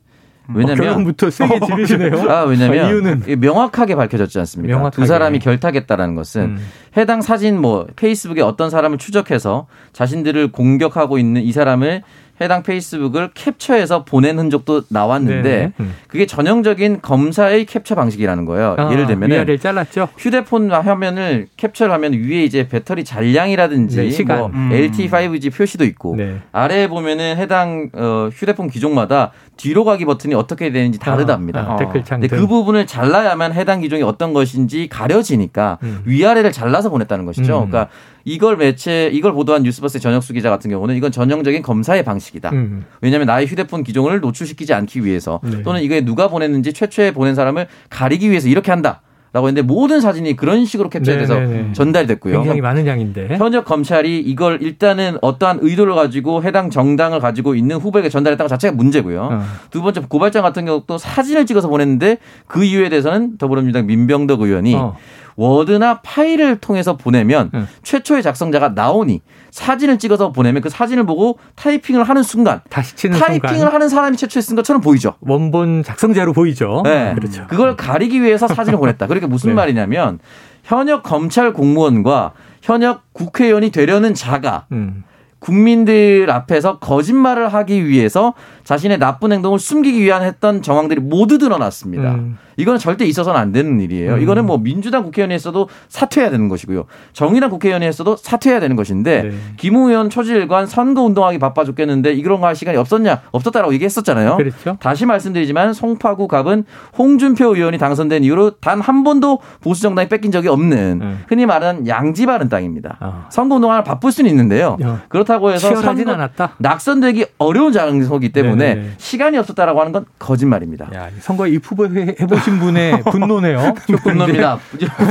왜냐면 0.53 0.77
결론부터 0.77 1.29
세게 1.29 1.59
지르시네요. 1.59 2.29
아, 2.29 2.43
왜냐면 2.43 2.85
아, 2.85 2.89
이유는 2.89 3.23
명확하게 3.39 3.95
밝혀졌지 3.95 4.39
않습니까? 4.39 4.75
명확하게. 4.75 4.95
두 4.95 5.05
사람이 5.05 5.39
결탁했다라는 5.39 6.15
것은 6.15 6.41
음. 6.41 6.57
해당 6.97 7.21
사진 7.21 7.59
뭐 7.59 7.87
페이스북에 7.95 8.41
어떤 8.41 8.69
사람을 8.69 8.97
추적해서 8.97 9.67
자신들을 9.93 10.51
공격하고 10.51 11.17
있는 11.17 11.41
이 11.41 11.51
사람을 11.51 12.03
해당 12.41 12.63
페이스북을 12.63 13.31
캡처해서 13.33 14.05
보낸 14.05 14.39
흔적도 14.39 14.83
나왔는데 14.89 15.73
음. 15.79 15.93
그게 16.07 16.25
전형적인 16.25 17.01
검사의 17.01 17.65
캡처 17.65 17.95
방식이라는 17.95 18.45
거예요. 18.45 18.75
아, 18.77 18.91
예를 18.91 19.07
들면 19.07 19.29
위아래를 19.29 19.59
잘랐죠. 19.59 20.07
휴대폰 20.17 20.71
화면을 20.71 21.47
캡처를 21.57 21.93
하면 21.93 22.13
위에 22.13 22.43
이제 22.43 22.67
배터리 22.67 23.03
잔량이라든지 23.03 23.97
네, 23.97 24.09
시간. 24.09 24.37
뭐 24.37 24.47
음. 24.53 24.69
LTE 24.71 25.09
5G 25.09 25.53
표시도 25.53 25.83
있고 25.85 26.15
네. 26.15 26.37
아래에 26.51 26.87
보면은 26.87 27.35
해당 27.35 27.89
어, 27.93 28.29
휴대폰 28.31 28.69
기종마다 28.69 29.31
뒤로 29.59 29.83
가기 29.83 30.05
버튼이 30.05 30.33
어떻게 30.35 30.71
되는지 30.71 30.99
다르답니다. 30.99 31.59
아, 31.59 31.73
아, 31.73 31.75
댓글창. 31.75 32.21
그 32.21 32.47
부분을 32.47 32.87
잘라야만 32.87 33.51
해당 33.53 33.81
기종이 33.81 34.03
어떤 34.03 34.33
것인지 34.33 34.87
가려지니까 34.87 35.79
음. 35.83 36.01
위아래를 36.05 36.53
잘라서 36.53 36.89
보냈다는 36.89 37.25
것이죠. 37.25 37.63
음. 37.63 37.69
그러니까 37.69 37.89
이걸 38.23 38.55
매체 38.55 39.09
이걸 39.11 39.33
보도한 39.33 39.63
뉴스버스의 39.63 39.99
전혁수 39.99 40.31
기자 40.31 40.49
같은 40.49 40.71
경우는 40.71 40.95
이건 40.95 41.11
전형적인 41.11 41.61
검사의 41.61 42.05
방식이다. 42.05 42.51
음. 42.51 42.85
왜냐하면 43.01 43.27
나의 43.27 43.47
휴대폰 43.47 43.83
기종을 43.83 44.21
노출시키지 44.21 44.73
않기 44.73 45.03
위해서 45.03 45.41
네. 45.43 45.61
또는 45.61 45.81
이게 45.81 46.05
누가 46.05 46.29
보냈는지 46.29 46.71
최초에 46.71 47.11
보낸 47.11 47.35
사람을 47.35 47.67
가리기 47.89 48.29
위해서 48.29 48.47
이렇게 48.47 48.71
한다. 48.71 49.01
라고 49.31 49.47
했는데 49.47 49.65
모든 49.65 50.01
사진이 50.01 50.35
그런 50.35 50.65
식으로 50.65 50.89
캡처돼서 50.89 51.35
네, 51.35 51.45
네, 51.45 51.53
네. 51.63 51.73
전달됐고요. 51.73 52.39
굉장히 52.39 52.61
많은 52.61 52.87
양인데. 52.87 53.37
현역 53.37 53.65
검찰이 53.65 54.19
이걸 54.19 54.59
일단은 54.61 55.17
어떠한 55.21 55.59
의도를 55.61 55.93
가지고 55.93 56.41
해당 56.43 56.71
정당을 56.71 57.19
가지고 57.19 57.53
있는 57.53 57.77
후보에게 57.77 58.09
전달했다는 58.09 58.47
것 58.47 58.55
자체가 58.55 58.75
문제고요. 58.75 59.21
어. 59.21 59.41
두 59.69 59.83
번째 59.83 60.01
고발장 60.07 60.41
같은 60.41 60.65
경우도 60.65 60.97
사진을 60.97 61.45
찍어서 61.45 61.67
보냈는데 61.67 62.17
그 62.47 62.63
이유에 62.63 62.89
대해서는 62.89 63.37
더불어민주당 63.37 63.85
민병덕 63.85 64.41
의원이 64.41 64.73
어. 64.75 64.95
워드나 65.39 66.01
파일을 66.01 66.57
통해서 66.57 66.97
보내면 66.97 67.49
응. 67.53 67.67
최초의 67.83 68.21
작성자가 68.21 68.69
나오니 68.69 69.21
사진을 69.51 69.97
찍어서 69.97 70.33
보내면 70.33 70.61
그 70.61 70.69
사진을 70.69 71.05
보고 71.05 71.39
타이핑을 71.55 72.03
하는 72.03 72.23
순간 72.23 72.59
다시 72.69 72.93
치는 72.97 73.17
타이핑을 73.17 73.55
순간. 73.55 73.73
하는 73.73 73.87
사람이 73.87 74.17
최초에 74.17 74.41
쓴 74.41 74.57
것처럼 74.57 74.81
보이죠. 74.81 75.15
원본 75.21 75.83
작성자로 75.83 76.33
보이죠. 76.33 76.81
네. 76.83 77.13
그렇죠. 77.15 77.47
그걸 77.47 77.77
가리기 77.77 78.21
위해서 78.21 78.47
사진을 78.49 78.77
보냈다. 78.77 79.07
그러니까 79.07 79.27
무슨 79.27 79.51
네. 79.51 79.55
말이냐면 79.55 80.19
현역 80.63 81.03
검찰 81.03 81.53
공무원과 81.53 82.33
현역 82.61 83.03
국회의원이 83.13 83.71
되려는 83.71 84.13
자가 84.13 84.65
음. 84.73 85.05
국민들 85.39 86.29
앞에서 86.29 86.79
거짓말을 86.79 87.47
하기 87.47 87.87
위해서 87.87 88.33
자신의 88.65 88.99
나쁜 88.99 89.31
행동을 89.31 89.57
숨기기 89.57 90.01
위한 90.01 90.21
했던 90.21 90.61
정황들이 90.61 90.99
모두 90.99 91.37
드러났습니다. 91.37 92.15
음. 92.15 92.37
이거는 92.59 92.79
절대 92.79 93.05
있어서는 93.05 93.39
안 93.39 93.51
되는 93.51 93.79
일이에요. 93.79 94.15
음. 94.15 94.21
이거는 94.21 94.45
뭐 94.45 94.57
민주당 94.57 95.03
국회의원이 95.03 95.33
했어도 95.33 95.69
사퇴해야 95.87 96.29
되는 96.29 96.49
것이고요. 96.49 96.85
정의당 97.13 97.49
국회의원이 97.49 97.85
했어도 97.85 98.15
사퇴해야 98.17 98.59
되는 98.59 98.75
것인데 98.75 99.23
네. 99.23 99.31
김웅 99.57 99.89
의원 99.89 100.09
초지일관 100.09 100.67
선거 100.67 101.03
운동하기 101.03 101.39
바빠 101.39 101.63
죽겠는데 101.63 102.13
이런 102.13 102.41
거 102.41 102.49
할 102.49 102.55
시간이 102.55 102.77
없었냐? 102.77 103.21
없었다라고 103.31 103.73
얘기했었잖아요. 103.75 104.37
그렇죠. 104.37 104.77
다시 104.79 105.05
말씀드리지만 105.05 105.73
송파구 105.73 106.27
갑은 106.27 106.65
홍준표 106.97 107.55
의원이 107.55 107.77
당선된 107.77 108.23
이후로 108.23 108.51
단 108.59 108.79
한 108.79 109.03
번도 109.03 109.39
보수 109.61 109.81
정당이 109.83 110.09
뺏긴 110.09 110.31
적이 110.31 110.47
없는 110.47 110.99
음. 111.01 111.23
흔히 111.27 111.45
말하는 111.45 111.87
양지 111.87 112.25
바른 112.25 112.49
땅입니다. 112.49 112.97
어. 113.01 113.25
선거 113.29 113.55
운동을 113.55 113.83
바쁠 113.83 114.11
수는 114.11 114.29
있는데요. 114.31 114.77
어. 114.83 114.99
그렇다고 115.09 115.51
해서 115.51 115.75
선거 115.75 116.11
않았다. 116.11 116.55
낙선되기 116.57 117.25
어려운 117.37 117.71
장소기 117.71 118.31
때문에 118.31 118.75
네네. 118.75 118.89
시간이 118.97 119.37
없었다라고 119.37 119.79
하는 119.81 119.91
건 119.91 120.05
거짓말입니다. 120.17 120.89
야, 120.95 121.09
선거 121.19 121.45
입후보 121.45 121.85
해보 121.87 122.35
신 122.49 122.59
분의 122.59 123.03
분노네요. 123.03 123.75
분노입니다. 124.01 124.57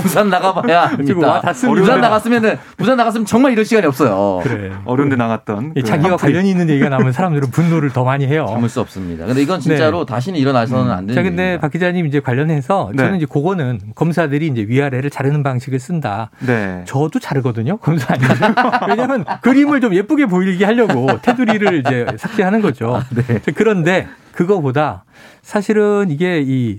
부산 0.03 0.29
나가봐야 0.29 0.87
합니다. 0.99 1.41
부산 1.75 2.01
나갔으면은 2.01 2.59
부산 2.77 2.97
나갔으면 2.97 3.27
정말 3.27 3.53
이럴 3.53 3.65
시간이 3.65 3.87
없어요. 3.87 4.41
그래. 4.43 4.73
어려운데 4.85 5.15
나갔던 5.15 5.75
그 5.75 5.83
자기와 5.83 6.17
관련이 6.17 6.51
있는 6.51 6.69
얘기가 6.69 6.89
나오면 6.89 7.13
사람들은 7.13 7.51
분노를 7.51 7.91
더 7.91 8.03
많이 8.05 8.27
해요. 8.27 8.47
참을 8.49 8.69
수 8.69 8.81
없습니다. 8.81 9.27
근데 9.27 9.43
이건 9.43 9.61
진짜로 9.61 10.05
네. 10.05 10.13
다시는 10.13 10.39
일어나서는 10.41 10.87
음. 10.87 10.91
안 10.91 11.07
되는. 11.07 11.15
자, 11.15 11.23
근데 11.23 11.43
일입니다. 11.43 11.61
박 11.61 11.71
기자님 11.73 12.07
이제 12.07 12.21
관련해서 12.21 12.91
네. 12.93 13.03
저는 13.05 13.17
이제 13.19 13.27
그거는 13.27 13.81
검사들이 13.95 14.49
이제 14.49 14.65
위아래를 14.69 15.11
자르는 15.11 15.43
방식을 15.43 15.79
쓴다. 15.79 16.31
네. 16.41 16.83
저도 16.87 17.21
자르거든요. 17.21 17.77
검사 17.79 18.15
아니면 18.15 18.37
왜냐하면 18.89 19.25
그림을 19.43 19.81
좀 19.81 19.95
예쁘게 19.95 20.27
보이게 20.27 20.65
하려고 20.65 21.07
테두리를 21.23 21.81
이제 21.81 22.07
삭제하는 22.17 22.61
거죠. 22.63 22.97
아, 22.97 23.05
네. 23.15 23.41
그런데 23.55 24.09
그거보다 24.33 25.05
사실은 25.43 26.11
이게 26.11 26.43
이, 26.45 26.79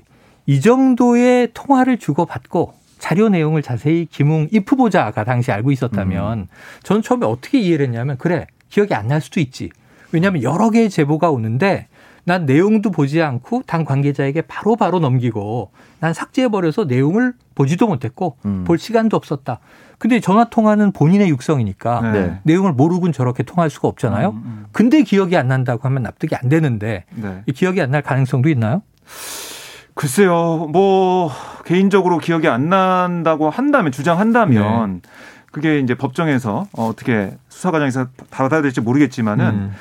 이 0.50 0.62
정도의 0.62 1.50
통화를 1.54 2.00
주고받고 2.00 2.74
자료 2.98 3.30
내용을 3.30 3.62
자세히 3.62 4.08
김웅 4.10 4.48
입 4.52 4.70
후보자가 4.70 5.24
당시 5.24 5.52
알고 5.52 5.72
있었다면 5.72 6.40
음. 6.40 6.48
저는 6.82 7.04
처음에 7.04 7.28
어떻게 7.28 7.60
이해를 7.60 7.86
했냐면 7.86 8.18
그래 8.18 8.48
기억이 8.70 8.96
안 8.96 9.08
날 9.08 9.22
수도 9.22 9.40
있지. 9.40 9.70
왜냐하면 10.12 10.42
여러 10.42 10.72
개의 10.72 10.90
제보가 10.90 11.30
오는데 11.30 11.88
난 12.24 12.48
내용도 12.48 12.90
보지 12.90 13.22
않고 13.22 13.62
당 13.68 13.86
관계자에게 13.86 14.42
바로바로 14.42 14.76
바로 14.78 15.00
넘기고 15.00 15.70
난 16.00 16.16
삭제해버려서 16.16 16.86
내용을 16.86 17.34
보지도 17.54 17.86
못했고 17.86 18.38
음. 18.46 18.64
볼 18.66 18.80
시간도 18.80 19.16
없었다. 19.18 19.60
근데 20.00 20.20
전화 20.20 20.46
통화는 20.46 20.94
본인의 20.94 21.30
육성이니까 21.30 22.12
네. 22.12 22.40
내용을 22.42 22.74
모르곤 22.74 23.12
저렇게 23.12 23.44
통할 23.44 23.70
수가 23.70 23.88
없잖아요. 23.88 24.30
음, 24.30 24.42
음. 24.44 24.66
근데 24.72 25.04
기억이 25.04 25.38
안 25.38 25.48
난다고 25.48 25.84
하면 25.88 26.02
납득이 26.02 26.34
안 26.36 26.50
되는데 26.50 27.06
네. 27.14 27.44
기억이 27.54 27.80
안 27.84 27.92
날 27.92 28.02
가능성도 28.02 28.50
있나요? 28.50 28.82
글쎄요. 30.00 30.70
뭐 30.72 31.30
개인적으로 31.66 32.20
기억이 32.20 32.48
안 32.48 32.70
난다고 32.70 33.50
한다면 33.50 33.92
주장한다면 33.92 35.02
네. 35.04 35.10
그게 35.52 35.80
이제 35.80 35.94
법정에서 35.94 36.68
어떻게 36.72 37.32
수사 37.50 37.70
과정에서 37.70 38.08
받아들일지 38.32 38.80
모르겠지만은 38.80 39.46
음. 39.46 39.72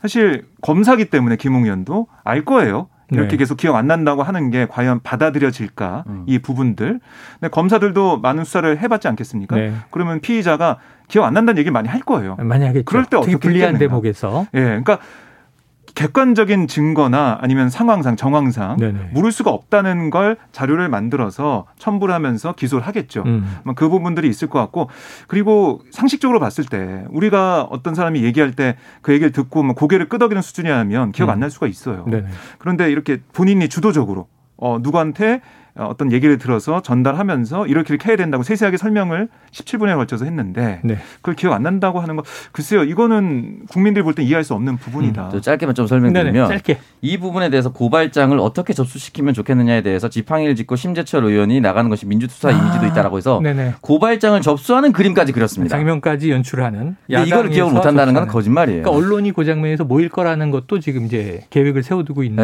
사실 0.00 0.46
검사기 0.62 1.10
때문에 1.10 1.36
김웅현도 1.36 2.06
알 2.24 2.46
거예요. 2.46 2.88
이렇게 3.10 3.32
네. 3.32 3.36
계속 3.36 3.58
기억 3.58 3.76
안 3.76 3.86
난다고 3.86 4.22
하는 4.22 4.50
게 4.50 4.66
과연 4.66 5.00
받아들여질까 5.02 6.04
음. 6.06 6.24
이 6.26 6.38
부분들. 6.38 6.98
근데 7.38 7.50
검사들도 7.50 8.20
많은 8.20 8.44
수사를 8.44 8.78
해봤지 8.80 9.08
않겠습니까? 9.08 9.56
네. 9.56 9.74
그러면 9.90 10.20
피의자가 10.20 10.78
기억 11.06 11.26
안 11.26 11.34
난다는 11.34 11.58
얘기 11.58 11.70
많이 11.70 11.86
할 11.86 12.00
거예요. 12.00 12.36
많이 12.36 12.64
하겠죠. 12.64 12.86
그럴 12.86 13.04
때 13.04 13.18
어떻게 13.18 13.36
불리한 13.36 13.76
대목에서. 13.76 14.46
예, 14.54 14.60
그러니까 14.60 15.00
객관적인 15.96 16.68
증거나 16.68 17.38
아니면 17.40 17.68
상황상 17.68 18.14
정황상 18.14 18.76
네네. 18.76 19.10
물을 19.12 19.32
수가 19.32 19.50
없다는 19.50 20.10
걸 20.10 20.36
자료를 20.52 20.88
만들어서 20.88 21.66
첨부를 21.78 22.14
하면서 22.14 22.52
기소를 22.52 22.86
하겠죠. 22.86 23.24
음. 23.26 23.44
그 23.74 23.88
부분들이 23.88 24.28
있을 24.28 24.48
것 24.48 24.60
같고 24.60 24.88
그리고 25.26 25.80
상식적으로 25.90 26.38
봤을 26.38 26.64
때 26.64 27.04
우리가 27.10 27.66
어떤 27.70 27.94
사람이 27.94 28.22
얘기할 28.22 28.52
때 28.52 28.76
그 29.02 29.12
얘기를 29.12 29.32
듣고 29.32 29.62
뭐 29.62 29.74
고개를 29.74 30.08
끄덕이는 30.08 30.42
수준이라면 30.42 31.12
기억 31.12 31.30
안날 31.30 31.48
음. 31.48 31.50
수가 31.50 31.66
있어요. 31.66 32.04
네네. 32.08 32.26
그런데 32.58 32.90
이렇게 32.90 33.20
본인이 33.32 33.68
주도적으로 33.68 34.28
어 34.56 34.78
누구한테 34.80 35.42
어, 35.78 35.86
어떤 35.86 36.10
얘기를 36.12 36.38
들어서 36.38 36.80
전달하면서 36.82 37.66
이렇게 37.66 37.94
이렇게 37.94 38.08
해야 38.10 38.16
된다고 38.16 38.42
세세하게 38.42 38.76
설명을 38.76 39.28
17분에 39.52 39.94
걸쳐서 39.96 40.24
했는데 40.24 40.80
네. 40.82 40.98
그걸 41.16 41.34
기억 41.34 41.52
안 41.52 41.62
난다고 41.62 42.00
하는 42.00 42.16
거 42.16 42.22
글쎄요 42.52 42.82
이거는 42.84 43.60
국민들이 43.70 44.02
볼 44.02 44.14
때 44.16 44.22
이해할 44.22 44.44
수 44.44 44.54
없는 44.54 44.78
부분이다. 44.78 45.30
음, 45.34 45.40
짧게만 45.42 45.74
좀 45.74 45.86
설명드리면 45.86 46.48
짧게. 46.48 46.78
이 47.02 47.18
부분에 47.18 47.50
대해서 47.50 47.70
고발장을 47.72 48.38
어떻게 48.38 48.72
접수시키면 48.72 49.34
좋겠느냐에 49.34 49.82
대해서 49.82 50.08
지팡이를 50.08 50.56
짚고 50.56 50.74
심재철 50.76 51.22
의원이 51.24 51.60
나가는 51.60 51.90
것이 51.90 52.06
민주투사 52.06 52.48
아, 52.48 52.52
이미지도 52.52 52.86
있다라고 52.86 53.18
해서 53.18 53.40
네네. 53.42 53.74
고발장을 53.82 54.40
접수하는 54.40 54.92
그림까지 54.92 55.32
그렸습니다. 55.32 55.76
장면까지 55.76 56.30
연출하는. 56.30 56.96
이걸 57.08 57.50
기억을 57.50 57.74
못한다는 57.74 58.14
건 58.14 58.26
거짓말이에요. 58.26 58.82
그러니까 58.82 58.90
언론이 59.04 59.32
그 59.32 59.44
장면에서 59.44 59.84
모일 59.84 60.08
거라는 60.08 60.50
것도 60.50 60.80
지금 60.80 61.04
이제 61.04 61.42
계획을 61.50 61.82
세워두고 61.82 62.22
있는 62.22 62.42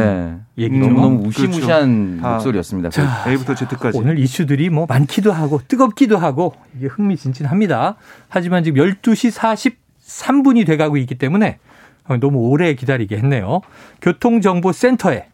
네. 0.57 0.65
얘기죠. 0.65 0.85
너무 0.87 1.01
너무 1.01 1.19
무시무시한 1.25 2.19
그렇죠. 2.19 2.29
목소리였습니다. 2.35 2.91
자, 2.91 3.22
A부터 3.27 3.55
Z까지. 3.55 3.99
오늘 3.99 4.19
이슈들이 4.19 4.71
뭐 4.71 4.87
많기도 4.89 5.33
하고 5.33 5.61
뜨겁기도 5.67 6.19
하고 6.19 6.55
이게 6.77 6.87
흥미진진합니다. 6.87 7.97
하지만 8.29 8.65
지금 8.65 8.83
12시 8.83 9.33
43분이 10.03 10.67
돼가고 10.67 10.97
있기 10.99 11.17
때문에 11.17 11.59
너무 12.21 12.39
오래 12.39 12.75
기다리게 12.75 13.17
했네요. 13.17 13.61
교통정보센터에 14.01 15.27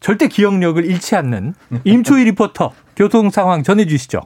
절대 0.00 0.28
기억력을 0.28 0.84
잃지 0.84 1.16
않는 1.16 1.54
임초희 1.84 2.24
리포터 2.24 2.72
교통 2.96 3.30
상황 3.30 3.62
전해주시죠. 3.62 4.20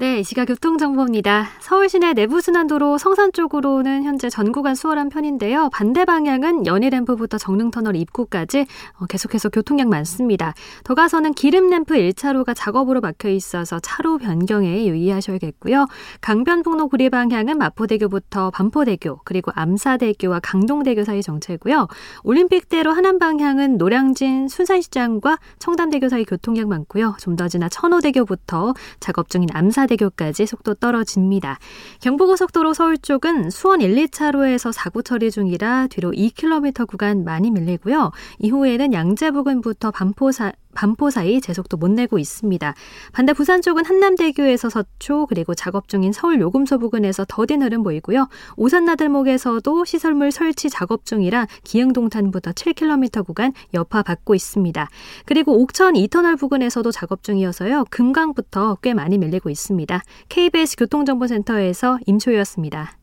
네, 0.00 0.20
이 0.20 0.22
시각 0.22 0.44
교통정보입니다. 0.44 1.48
서울 1.58 1.88
시내 1.88 2.12
내부순환도로 2.12 2.98
성산 2.98 3.32
쪽으로는 3.32 4.04
현재 4.04 4.30
전 4.30 4.52
구간 4.52 4.76
수월한 4.76 5.08
편인데요. 5.08 5.70
반대 5.72 6.04
방향은 6.04 6.66
연희램프부터 6.66 7.36
정릉터널 7.36 7.96
입구까지 7.96 8.66
어, 9.00 9.06
계속해서 9.06 9.48
교통량 9.48 9.88
많습니다. 9.88 10.54
더 10.84 10.94
가서는 10.94 11.34
기름램프 11.34 11.94
1차로가 11.94 12.54
작업으로 12.54 13.00
막혀 13.00 13.28
있어서 13.30 13.80
차로 13.80 14.18
변경에 14.18 14.86
유의하셔야겠고요. 14.86 15.88
강변북로 16.20 16.86
구리 16.86 17.10
방향은 17.10 17.58
마포대교부터 17.58 18.52
반포대교 18.52 19.22
그리고 19.24 19.50
암사대교와 19.56 20.38
강동대교 20.38 21.02
사이 21.02 21.22
정체고요. 21.22 21.88
올림픽대로 22.22 22.92
하남 22.92 23.18
방향은 23.18 23.78
노량진 23.78 24.46
순산시장과 24.46 25.38
청담대교 25.58 26.08
사이 26.08 26.24
교통량 26.24 26.68
많고요. 26.68 27.16
좀 27.18 27.34
더 27.34 27.48
지나 27.48 27.68
천호대교부터 27.68 28.74
작업 29.00 29.28
중인 29.28 29.48
암사 29.52 29.87
한라대교까지 29.88 30.46
속도 30.46 30.74
떨어집니다. 30.74 31.58
경부고속도로 32.00 32.74
서울 32.74 32.98
쪽은 32.98 33.50
수원 33.50 33.80
1, 33.80 33.94
2차로에서 33.94 34.72
사고 34.72 35.02
처리 35.02 35.30
중이라 35.30 35.88
뒤로 35.88 36.12
2km 36.12 36.86
구간 36.86 37.24
많이 37.24 37.50
밀리고요. 37.50 38.12
이후에는 38.38 38.92
양재 38.92 39.30
부근부터 39.32 39.90
반포사 39.90 40.52
반포 40.74 41.10
사이 41.10 41.40
제속도 41.40 41.76
못 41.76 41.90
내고 41.90 42.18
있습니다. 42.18 42.74
반대 43.12 43.32
부산 43.32 43.62
쪽은 43.62 43.84
한남대교에서 43.84 44.70
서초 44.70 45.26
그리고 45.26 45.54
작업 45.54 45.88
중인 45.88 46.12
서울 46.12 46.40
요금소 46.40 46.78
부근에서 46.78 47.24
더딘 47.28 47.62
흐름 47.62 47.82
보이고요. 47.82 48.28
오산 48.56 48.84
나들목에서도 48.84 49.84
시설물 49.84 50.30
설치 50.30 50.70
작업 50.70 51.04
중이라 51.04 51.46
기흥동탄부터 51.64 52.52
7km 52.52 53.26
구간 53.26 53.52
여파 53.74 54.02
받고 54.02 54.34
있습니다. 54.34 54.88
그리고 55.24 55.60
옥천 55.62 55.96
이터널 55.96 56.36
부근에서도 56.36 56.90
작업 56.90 57.22
중이어서요. 57.22 57.86
금강부터 57.90 58.76
꽤 58.82 58.94
많이 58.94 59.18
밀리고 59.18 59.50
있습니다. 59.50 60.02
KBS 60.28 60.76
교통정보센터에서 60.76 61.98
임초였습니다. 62.06 62.98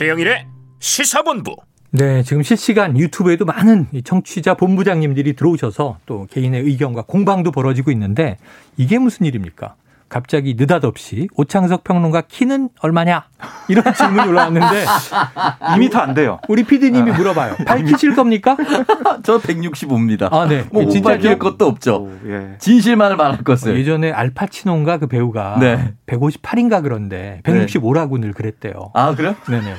최영일의 0.00 0.46
시사본부. 0.78 1.56
네, 1.90 2.22
지금 2.22 2.42
실시간 2.42 2.96
유튜브에도 2.96 3.44
많은 3.44 3.86
청취자 4.02 4.54
본부장님들이 4.54 5.34
들어오셔서 5.34 5.98
또 6.06 6.26
개인의 6.30 6.62
의견과 6.62 7.02
공방도 7.02 7.50
벌어지고 7.50 7.90
있는데 7.90 8.38
이게 8.78 8.98
무슨 8.98 9.26
일입니까? 9.26 9.74
갑자기 10.10 10.54
느닷없이 10.58 11.28
오창석 11.36 11.84
평론가 11.84 12.22
키는 12.22 12.68
얼마냐 12.80 13.24
이런 13.68 13.84
질문이 13.94 14.28
올라왔는데 14.28 14.84
2미터 14.84 15.96
안 16.00 16.12
돼요. 16.14 16.38
우리 16.48 16.64
PD님이 16.64 17.12
물어봐요. 17.12 17.56
밝히실 17.64 18.14
겁니까? 18.14 18.56
저 19.22 19.38
165입니다. 19.38 20.32
아, 20.32 20.46
네. 20.46 20.66
뭐 20.72 20.86
진짜 20.88 21.16
길 21.16 21.38
것도 21.38 21.66
없죠. 21.66 22.02
오, 22.02 22.12
예. 22.26 22.56
진실만을 22.58 23.16
말할 23.16 23.44
것을. 23.44 23.78
예전에 23.78 24.10
알파치노인가 24.10 24.98
그 24.98 25.06
배우가 25.06 25.58
네. 25.60 25.94
158인가 26.06 26.82
그런데 26.82 27.40
165라고 27.44 28.18
늘 28.18 28.32
그랬대요. 28.32 28.90
아 28.94 29.14
그래요? 29.14 29.36
네네. 29.48 29.74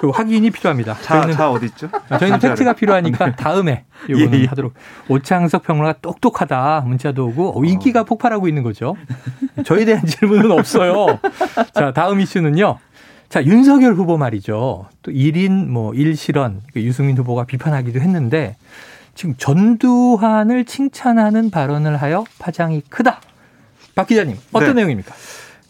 그 0.00 0.08
확인이 0.08 0.50
필요합니다. 0.50 0.94
자, 0.94 1.20
저희는 1.20 1.36
자 1.36 1.50
어디 1.50 1.66
있죠? 1.66 1.90
저희는 2.18 2.38
팩트가 2.38 2.72
필요하니까 2.72 3.26
네. 3.26 3.32
다음에 3.36 3.84
이거는 4.08 4.34
예, 4.34 4.42
예. 4.42 4.46
하도록. 4.46 4.72
오창석 5.08 5.62
평론가 5.64 5.96
똑똑하다 6.00 6.84
문자도 6.86 7.26
오고 7.26 7.60
어, 7.60 7.64
인기가 7.66 8.04
폭발하고 8.04 8.48
있는 8.48 8.62
거죠. 8.62 8.96
저에 9.66 9.84
대한 9.84 10.06
질문은 10.06 10.52
없어요. 10.52 11.18
자 11.74 11.92
다음 11.92 12.20
이슈는요. 12.20 12.78
자 13.28 13.44
윤석열 13.44 13.92
후보 13.92 14.16
말이죠. 14.16 14.86
또 15.02 15.12
1인 15.12 15.66
뭐 15.66 15.92
1실언 15.92 16.60
그 16.72 16.80
유승민 16.80 17.18
후보가 17.18 17.44
비판하기도 17.44 18.00
했는데 18.00 18.56
지금 19.14 19.34
전두환을 19.36 20.64
칭찬하는 20.64 21.50
발언을 21.50 21.98
하여 21.98 22.24
파장이 22.38 22.84
크다. 22.88 23.20
박 23.94 24.06
기자님 24.06 24.38
어떤 24.52 24.68
네. 24.68 24.74
내용입니까? 24.76 25.14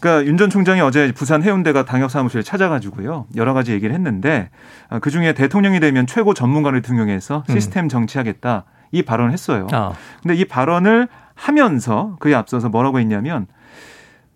그러니까 0.01 0.27
윤 0.29 0.37
전 0.37 0.49
총장이 0.49 0.81
어제 0.81 1.13
부산 1.13 1.43
해운대가 1.43 1.85
당협 1.85 2.11
사무실에 2.11 2.43
찾아가지고요 2.43 3.27
여러 3.37 3.53
가지 3.53 3.73
얘기를 3.73 3.95
했는데 3.95 4.49
아, 4.89 4.99
그 4.99 5.11
중에 5.11 5.35
대통령이 5.35 5.81
되면 5.81 6.07
최고 6.07 6.33
전문가를 6.35 6.81
등용해서 6.83 7.45
음. 7.49 7.53
시스템 7.55 7.89
정치하겠다 7.89 8.65
이 8.93 9.03
발언을 9.03 9.33
했어요. 9.33 9.69
아. 9.73 9.93
근데 10.23 10.35
이 10.35 10.45
발언을 10.45 11.09
하면서 11.35 12.17
그에 12.19 12.35
앞서서 12.35 12.69
뭐라고 12.69 12.99
했냐면 12.99 13.47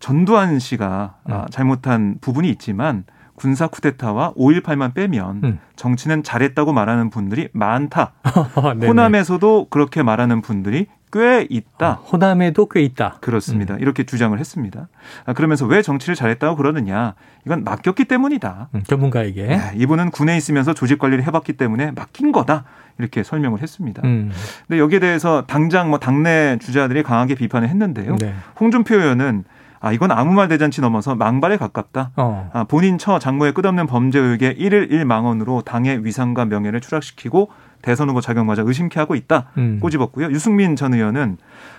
전두환 0.00 0.59
씨가 0.59 1.16
음. 1.31 1.44
잘못한 1.50 2.16
부분이 2.20 2.48
있지만 2.50 3.05
군사 3.35 3.66
쿠데타와 3.66 4.35
5.18만 4.35 4.94
빼면 4.94 5.40
음. 5.42 5.59
정치는 5.77 6.22
잘했다고 6.22 6.72
말하는 6.72 7.11
분들이 7.11 7.48
많다. 7.53 8.12
호남에서도 8.87 9.68
그렇게 9.70 10.03
말하는 10.03 10.40
분들이 10.40 10.87
꽤 11.14 11.46
있다. 11.48 11.87
아, 11.87 11.92
호남에도 11.92 12.66
꽤 12.68 12.81
있다. 12.83 13.18
그렇습니다. 13.20 13.74
음. 13.74 13.81
이렇게 13.81 14.03
주장을 14.03 14.37
했습니다. 14.37 14.88
아, 15.24 15.33
그러면서 15.33 15.64
왜 15.64 15.81
정치를 15.81 16.16
잘했다고 16.16 16.57
그러느냐? 16.57 17.14
이건 17.46 17.62
맡겼기 17.62 18.07
때문이다. 18.07 18.70
음, 18.74 18.83
전문가에게. 18.83 19.46
네, 19.46 19.72
이분은 19.77 20.11
군에 20.11 20.37
있으면서 20.37 20.74
조직 20.74 20.98
관리를 20.98 21.24
해봤기 21.24 21.53
때문에 21.53 21.92
맡긴 21.92 22.33
거다. 22.33 22.64
이렇게 22.98 23.22
설명을 23.22 23.62
했습니다. 23.62 24.03
음. 24.05 24.33
근데 24.66 24.81
여기에 24.81 24.98
대해서 24.98 25.44
당장 25.46 25.88
뭐 25.90 26.00
당내 26.00 26.59
주자들이 26.61 27.05
강하게 27.05 27.37
비판을 27.37 27.68
했는데요. 27.68 28.16
네. 28.16 28.35
홍준표 28.59 28.96
의원은 28.96 29.44
아 29.81 29.92
이건 29.92 30.11
아무 30.12 30.33
말 30.33 30.48
대잔치 30.48 30.81
넘어서 30.81 31.14
망발에 31.14 31.59
가깝다. 31.59 32.11
어. 32.16 32.50
아, 32.53 32.64
본인 32.64 32.98
처 32.98 33.18
장모의 33.18 33.53
끝없는 33.53 33.87
범죄 33.87 34.18
의혹에 34.18 34.55
1일 34.55 34.90
1망원으로 34.90 35.64
당의 35.64 36.05
위상과 36.05 36.46
명예를 36.46 36.81
추락시키고 36.81 37.50
대선 37.85 38.09
후보 38.09 38.23
자격마저 38.23 38.62
의심케 38.66 38.99
하고 38.99 39.14
있다. 39.14 39.51
음. 39.59 39.79
꼬집었고요. 39.79 40.31
유승민 40.31 40.75
전 40.75 40.94
의원은 40.94 41.37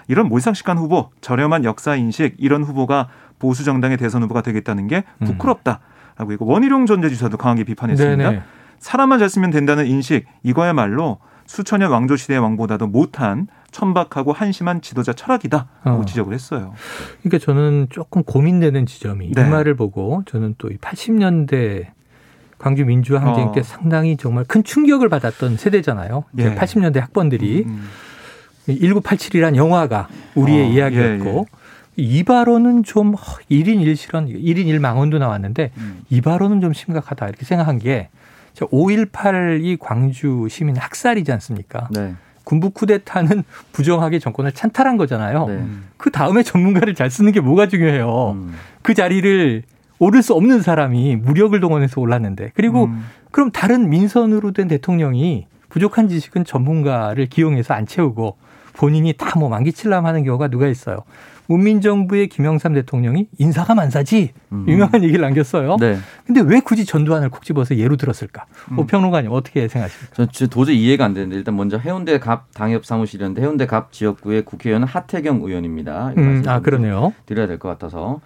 이런 0.08 0.30
몰상식한 0.30 0.78
후보, 0.78 1.10
저렴한 1.20 1.64
역사 1.64 1.96
인식 1.96 2.36
이런 2.38 2.64
후보가 2.64 3.10
보수 3.40 3.64
정당의 3.64 3.98
대선 3.98 4.22
후보가 4.22 4.42
되겠다는 4.42 4.88
게 4.88 5.04
음. 5.24 5.26
부끄럽다. 5.26 5.80
라고 6.16 6.32
이거 6.32 6.46
원희룡 6.46 6.86
전 6.86 7.02
제주사도 7.02 7.38
강하게 7.38 7.64
비판했습니다. 7.64 8.30
네네. 8.30 8.44
사람만 8.78 9.18
잘 9.18 9.30
쓰면 9.30 9.50
된다는 9.50 9.88
인식 9.88 10.26
이거야말로 10.44 11.18
수천년 11.48 11.90
왕조 11.92 12.16
시대의 12.16 12.40
왕보다도 12.40 12.86
못한 12.86 13.48
천박하고 13.72 14.32
한심한 14.32 14.82
지도자 14.82 15.12
철학이다. 15.12 15.68
라고 15.84 16.02
어. 16.02 16.06
지적을 16.06 16.36
했어요. 16.36 16.74
그러니까 17.24 17.44
저는 17.44 17.88
조금 17.90 18.24
고민되는 18.24 18.86
지점이 18.86 19.32
네. 19.32 19.42
이 19.42 19.50
말을 19.50 19.76
보고 19.76 20.22
저는 20.28 20.54
또 20.60 20.70
80년대 20.70 21.95
광주 22.58 22.86
민주화 22.86 23.22
항쟁 23.22 23.48
어. 23.48 23.52
때 23.52 23.64
상당히 23.64 24.18
정말 24.18 24.46
큰 24.46 24.64
충격을 24.64 25.10
받았던 25.10 25.58
세대잖아요. 25.58 26.24
예. 26.40 26.56
80년대 26.56 27.00
학번들이 27.00 27.64
음. 27.66 27.88
1987이란 28.68 29.50
음. 29.50 29.56
영화가 29.58 30.08
우리의 30.36 30.64
어. 30.64 30.70
이야기였고 30.70 31.30
예, 31.30 31.38
예. 31.38 31.44
이 31.98 32.24
발언은 32.24 32.84
좀 32.84 33.16
1인 33.16 33.80
1실언, 33.80 34.30
1인 34.30 34.66
1망원도 34.66 35.18
나왔는데 35.18 35.72
음. 35.78 36.02
이 36.10 36.22
발언은 36.22 36.62
좀 36.62 36.74
심각하다 36.74 37.28
이렇게 37.28 37.46
생각한 37.46 37.80
게 37.80 38.10
5.18이 38.56 39.78
광주 39.80 40.48
시민 40.50 40.78
학살이지 40.78 41.32
않습니까? 41.34 41.90
네. 41.92 42.16
군부 42.44 42.70
쿠데타는 42.70 43.44
부정하게 43.74 44.20
정권을 44.20 44.54
찬탈한 44.54 44.98
거잖아요. 44.98 45.48
네. 45.48 45.66
그 45.98 46.12
다음에 46.12 46.44
전문가를 46.44 46.96
잘 46.96 47.10
쓰는 47.10 47.32
게 47.32 47.42
뭐가 47.42 47.68
중요해요. 47.68 48.32
음. 48.32 48.54
그 48.82 48.94
자리를 48.94 49.64
오를 50.00 50.22
수 50.22 50.34
없는 50.34 50.62
사람이 50.62 51.18
무력을 51.18 51.58
동원해서 51.60 52.02
올랐는데 52.02 52.52
그리고 52.56 52.86
음. 52.86 53.06
그럼 53.32 53.52
다른 53.52 53.90
민선으로 53.90 54.52
된 54.52 54.68
대통령이 54.68 55.48
부족한 55.70 56.08
지식은 56.08 56.46
전문가를 56.46 57.28
기용해서 57.28 57.74
안 57.74 57.86
채우고 57.86 58.38
본인이 58.74 59.14
다 59.14 59.40
뭐 59.40 59.50
만기칠람 59.50 60.06
하는 60.06 60.24
경우가 60.24 60.48
누가 60.50 60.68
있어요. 60.68 61.00
문민정부의 61.48 62.28
김영삼 62.30 62.74
대통령이 62.74 63.28
인사가 63.38 63.76
만사지 63.76 64.32
음. 64.52 64.66
유명한 64.68 65.04
얘기를 65.04 65.22
남겼어요. 65.22 65.78
네. 65.80 65.98
근데 66.26 66.42
왜 66.42 66.60
굳이 66.60 66.86
전두환을 66.86 67.30
콕 67.30 67.44
집어서 67.44 67.76
예로 67.78 67.98
들었을까? 67.98 68.46
음. 68.72 68.80
오평론가님 68.80 69.32
어떻게 69.32 69.68
생각하십니까? 69.68 70.16
저는 70.16 70.50
도저히 70.50 70.82
이해가 70.82 71.06
안 71.06 71.14
되는데 71.14 71.36
일단 71.36 71.56
먼저 71.56 71.78
해운대 71.78 72.18
갑 72.20 72.52
당협 72.54 72.86
사무실이었는데 72.86 73.42
해운대 73.42 73.66
갑 73.68 73.92
지역구의 73.94 74.44
국회의원은 74.44 74.88
하태경 74.88 75.42
의원입니다. 75.44 76.14
음. 76.18 76.44
아 76.48 76.62
그러네요. 76.62 77.14
드려야 77.28 77.46
될 77.48 77.60
것 77.60 77.70
같아서 77.70 78.22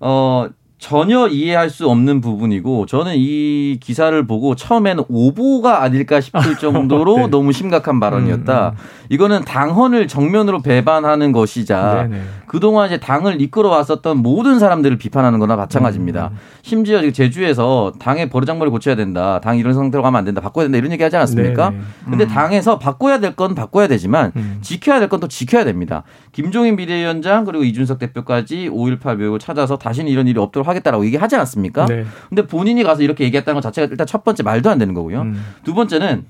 어 0.00 0.48
전혀 0.84 1.28
이해할 1.28 1.70
수 1.70 1.88
없는 1.88 2.20
부분이고 2.20 2.84
저는 2.84 3.14
이 3.16 3.78
기사를 3.80 4.26
보고 4.26 4.54
처음에는 4.54 5.04
오보가 5.08 5.82
아닐까 5.82 6.20
싶을 6.20 6.40
정도로 6.60 7.16
네. 7.16 7.26
너무 7.28 7.52
심각한 7.52 8.00
발언이었다. 8.00 8.68
음, 8.68 8.72
음. 8.74 9.06
이거는 9.08 9.46
당헌을 9.46 10.08
정면으로 10.08 10.60
배반하는 10.60 11.32
것이자 11.32 12.06
네네. 12.10 12.22
그동안 12.54 12.86
이제 12.86 12.98
당을 13.00 13.40
이끌어 13.40 13.68
왔었던 13.68 14.18
모든 14.18 14.60
사람들을 14.60 14.96
비판하는 14.96 15.40
거나 15.40 15.56
마찬가지입니다. 15.56 16.28
음. 16.32 16.36
심지어 16.62 17.10
제주에서 17.10 17.92
당의 17.98 18.30
버르장머리 18.30 18.70
고쳐야 18.70 18.94
된다. 18.94 19.40
당 19.42 19.58
이런 19.58 19.74
상태로 19.74 20.04
가면 20.04 20.18
안 20.20 20.24
된다. 20.24 20.40
바꿔야 20.40 20.66
된다. 20.66 20.78
이런 20.78 20.92
얘기 20.92 21.02
하지 21.02 21.16
않았습니까? 21.16 21.70
네네. 21.70 21.82
근데 22.04 22.24
음. 22.26 22.28
당에서 22.28 22.78
바꿔야 22.78 23.18
될 23.18 23.34
건 23.34 23.56
바꿔야 23.56 23.88
되지만 23.88 24.30
음. 24.36 24.58
지켜야 24.62 25.00
될 25.00 25.08
건 25.08 25.18
또 25.18 25.26
지켜야 25.26 25.64
됩니다. 25.64 26.04
김종인 26.30 26.76
비대위원장 26.76 27.44
그리고 27.44 27.64
이준석 27.64 27.98
대표까지 27.98 28.70
5.18 28.70 29.16
묘역을 29.16 29.40
찾아서 29.40 29.76
다시는 29.76 30.12
이런 30.12 30.28
일이 30.28 30.38
없도록 30.38 30.68
하겠다라고 30.68 31.04
얘기하지 31.06 31.34
않았습니까? 31.34 31.86
네. 31.86 32.04
근데 32.28 32.46
본인이 32.46 32.84
가서 32.84 33.02
이렇게 33.02 33.24
얘기했다는 33.24 33.56
것 33.56 33.62
자체가 33.62 33.88
일단 33.90 34.06
첫 34.06 34.22
번째 34.22 34.44
말도 34.44 34.70
안 34.70 34.78
되는 34.78 34.94
거고요. 34.94 35.22
음. 35.22 35.44
두 35.64 35.74
번째는 35.74 36.24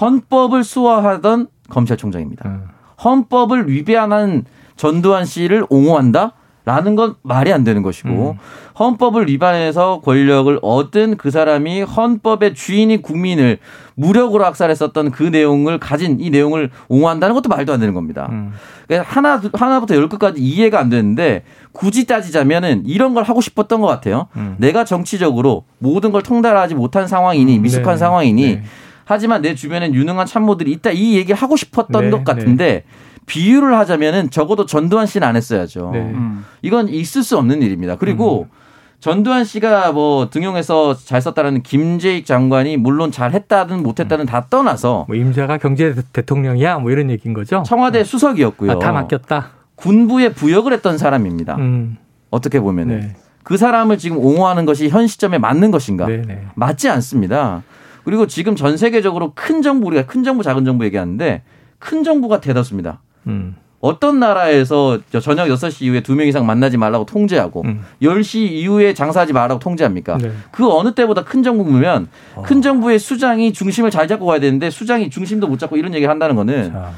헌법을 0.00 0.64
수호하던 0.64 1.46
검찰총장입니다. 1.68 2.48
음. 2.48 2.64
헌법을 3.04 3.68
위배하는 3.70 4.44
전두환 4.80 5.26
씨를 5.26 5.66
옹호한다? 5.68 6.32
라는 6.64 6.94
건 6.94 7.14
말이 7.22 7.52
안 7.52 7.64
되는 7.64 7.82
것이고 7.82 8.36
음. 8.38 8.38
헌법을 8.78 9.28
위반해서 9.28 10.00
권력을 10.02 10.58
얻은 10.62 11.16
그 11.16 11.30
사람이 11.30 11.82
헌법의 11.82 12.54
주인이 12.54 13.02
국민을 13.02 13.58
무력으로 13.94 14.44
학살했었던 14.44 15.10
그 15.10 15.24
내용을 15.24 15.78
가진 15.78 16.18
이 16.18 16.30
내용을 16.30 16.70
옹호한다는 16.88 17.34
것도 17.34 17.50
말도 17.50 17.74
안 17.74 17.80
되는 17.80 17.92
겁니다. 17.92 18.28
음. 18.30 18.52
그러니까 18.86 19.10
하나 19.10 19.42
하나부터 19.52 19.94
열 19.96 20.08
끝까지 20.08 20.40
이해가 20.40 20.78
안 20.78 20.88
되는데 20.88 21.44
굳이 21.72 22.06
따지자면은 22.06 22.84
이런 22.86 23.12
걸 23.12 23.24
하고 23.24 23.42
싶었던 23.42 23.82
것 23.82 23.86
같아요. 23.86 24.28
음. 24.36 24.56
내가 24.58 24.84
정치적으로 24.84 25.64
모든 25.78 26.10
걸 26.10 26.22
통달하지 26.22 26.74
못한 26.74 27.06
상황이니 27.06 27.58
음. 27.58 27.62
미숙한 27.62 27.94
네. 27.94 27.98
상황이니 27.98 28.42
네. 28.42 28.62
하지만 29.04 29.42
내 29.42 29.54
주변엔 29.54 29.94
유능한 29.94 30.24
참모들이 30.24 30.70
있다 30.72 30.90
이 30.92 31.16
얘기를 31.16 31.36
하고 31.36 31.56
싶었던 31.56 32.04
네. 32.04 32.10
것 32.10 32.24
같은데. 32.24 32.84
네. 33.20 33.26
비유를 33.26 33.76
하자면은 33.78 34.30
적어도 34.30 34.66
전두환 34.66 35.06
씨는 35.06 35.26
안 35.26 35.36
했어야죠. 35.36 35.90
네. 35.92 36.00
음. 36.00 36.44
이건 36.62 36.88
있을 36.88 37.22
수 37.22 37.38
없는 37.38 37.62
일입니다. 37.62 37.96
그리고 37.96 38.48
음. 38.50 38.60
전두환 39.00 39.44
씨가 39.44 39.92
뭐 39.92 40.28
등용해서 40.28 40.94
잘 40.94 41.22
썼다라는 41.22 41.62
김재익 41.62 42.26
장관이 42.26 42.76
물론 42.76 43.10
잘 43.10 43.32
했다든 43.32 43.82
못 43.82 43.98
했다든 43.98 44.26
다 44.26 44.46
떠나서 44.50 45.06
뭐 45.08 45.16
임자가 45.16 45.56
경제 45.58 45.94
대통령이야 46.12 46.78
뭐 46.78 46.90
이런 46.90 47.10
얘기인 47.10 47.32
거죠. 47.32 47.62
청와대 47.66 48.00
음. 48.00 48.04
수석이었고요. 48.04 48.72
아, 48.72 48.78
다 48.78 48.92
맡겼다. 48.92 49.50
군부에 49.76 50.30
부역을 50.32 50.72
했던 50.74 50.98
사람입니다. 50.98 51.56
음. 51.56 51.96
어떻게 52.28 52.60
보면은 52.60 53.00
네. 53.00 53.16
그 53.42 53.56
사람을 53.56 53.96
지금 53.96 54.18
옹호하는 54.18 54.66
것이 54.66 54.88
현 54.90 55.06
시점에 55.06 55.38
맞는 55.38 55.70
것인가? 55.70 56.06
네네. 56.06 56.22
네. 56.26 56.44
맞지 56.54 56.90
않습니다. 56.90 57.62
그리고 58.04 58.26
지금 58.26 58.54
전 58.54 58.76
세계적으로 58.76 59.32
큰 59.34 59.62
정부 59.62 59.86
우리가 59.86 60.06
큰 60.06 60.24
정부 60.24 60.42
작은 60.42 60.64
정부 60.64 60.84
얘기하는데 60.84 61.42
큰 61.78 62.04
정부가 62.04 62.40
대다수입니다. 62.40 63.00
음. 63.26 63.56
어떤 63.80 64.20
나라에서 64.20 64.98
저녁 65.22 65.46
6시 65.48 65.82
이후에 65.82 66.02
두 66.02 66.14
명 66.14 66.26
이상 66.26 66.44
만나지 66.44 66.76
말라고 66.76 67.06
통제하고 67.06 67.62
음. 67.64 67.80
10시 68.02 68.36
이후에 68.50 68.92
장사하지 68.92 69.32
말라고 69.32 69.58
통제합니까? 69.58 70.18
네. 70.18 70.32
그 70.52 70.70
어느 70.70 70.92
때보다 70.94 71.24
큰 71.24 71.42
정부면 71.42 72.08
어. 72.34 72.42
큰 72.42 72.60
정부의 72.60 72.98
수장이 72.98 73.54
중심을 73.54 73.90
잘 73.90 74.06
잡고 74.06 74.26
가야 74.26 74.38
되는데 74.38 74.68
수장이 74.68 75.08
중심도 75.08 75.46
못 75.48 75.58
잡고 75.58 75.78
이런 75.78 75.94
얘기를 75.94 76.10
한다는 76.10 76.36
거는 76.36 76.72
자. 76.72 76.90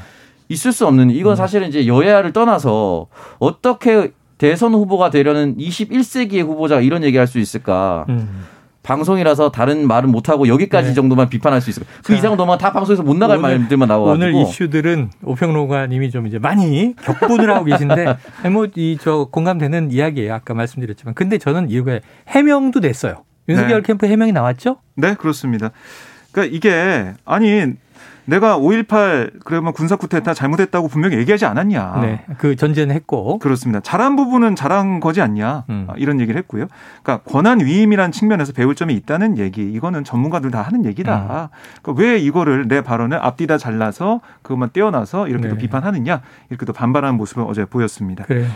있을 0.49 0.73
수 0.73 0.85
없는 0.85 1.09
이건 1.11 1.33
음. 1.33 1.35
사실은 1.37 1.69
이제 1.69 1.87
여야를 1.87 2.33
떠나서 2.33 3.07
어떻게 3.39 4.11
대선 4.37 4.73
후보가 4.73 5.09
되려는 5.09 5.55
21세기의 5.57 6.41
후보자가 6.45 6.81
이런 6.81 7.01
얘기 7.05 7.17
할 7.17 7.27
수 7.27 7.39
있을까? 7.39 8.05
음. 8.09 8.43
방송이라서 8.83 9.51
다른 9.51 9.87
말은 9.87 10.11
못 10.11 10.29
하고 10.29 10.47
여기까지 10.47 10.89
네. 10.89 10.93
정도만 10.93 11.29
비판할 11.29 11.61
수 11.61 11.69
있을 11.69 11.83
그 12.03 12.13
이상 12.13 12.35
넘어면 12.35 12.59
다 12.59 12.71
방송에서 12.71 13.01
못 13.01 13.15
나갈 13.15 13.37
오늘, 13.37 13.59
말들만 13.59 13.87
나와 13.87 14.09
가지고 14.09 14.25
오늘 14.25 14.41
이슈들은 14.41 15.11
오평로가님이 15.23 16.11
좀 16.11 16.27
이제 16.27 16.37
많이 16.37 16.93
격분을 16.97 17.49
하고 17.49 17.65
계신데 17.65 18.17
뭐이 18.51 18.97
저 19.01 19.29
공감되는 19.31 19.91
이야기예요. 19.91 20.33
아까 20.33 20.53
말씀드렸지만 20.53 21.13
근데 21.15 21.37
저는 21.37 21.69
이후에 21.69 22.01
해명도 22.27 22.81
됐어요. 22.81 23.23
윤석열 23.49 23.81
네. 23.81 23.87
캠프 23.87 24.05
해명이 24.05 24.31
나왔죠? 24.31 24.77
네, 24.95 25.15
그렇습니다. 25.15 25.71
그러니까 26.31 26.55
이게 26.55 27.13
아니 27.25 27.73
내가 28.25 28.57
5.18 28.57 29.43
그러면 29.43 29.73
군사 29.73 29.95
쿠데타 29.95 30.33
잘못했다고 30.33 30.87
분명히 30.87 31.17
얘기하지 31.17 31.45
않았냐. 31.45 31.99
네. 32.01 32.25
그 32.37 32.55
전제는 32.55 32.95
했고. 32.95 33.39
그렇습니다. 33.39 33.79
잘한 33.81 34.15
부분은 34.15 34.55
잘한 34.55 34.99
거지 34.99 35.21
않냐. 35.21 35.65
음. 35.69 35.87
아, 35.89 35.93
이런 35.97 36.19
얘기를 36.19 36.37
했고요. 36.39 36.67
그러니까 37.01 37.29
권한 37.29 37.59
위임이란 37.59 38.11
측면에서 38.11 38.53
배울 38.53 38.75
점이 38.75 38.93
있다는 38.95 39.37
얘기. 39.37 39.61
이거는 39.71 40.03
전문가들 40.03 40.51
다 40.51 40.61
하는 40.61 40.85
얘기다. 40.85 41.49
음. 41.51 41.81
그러니까 41.81 42.03
왜 42.03 42.17
이거를 42.17 42.67
내 42.67 42.81
발언을 42.81 43.17
앞뒤다 43.17 43.57
잘라서 43.57 44.21
그것만 44.41 44.69
떼어놔서 44.73 45.27
이렇게 45.27 45.43
네. 45.43 45.49
또 45.49 45.57
비판하느냐. 45.57 46.21
이렇게 46.49 46.65
또 46.65 46.73
반발하는 46.73 47.15
모습을 47.17 47.43
어제 47.47 47.65
보였습니다. 47.65 48.23
그래요. 48.25 48.47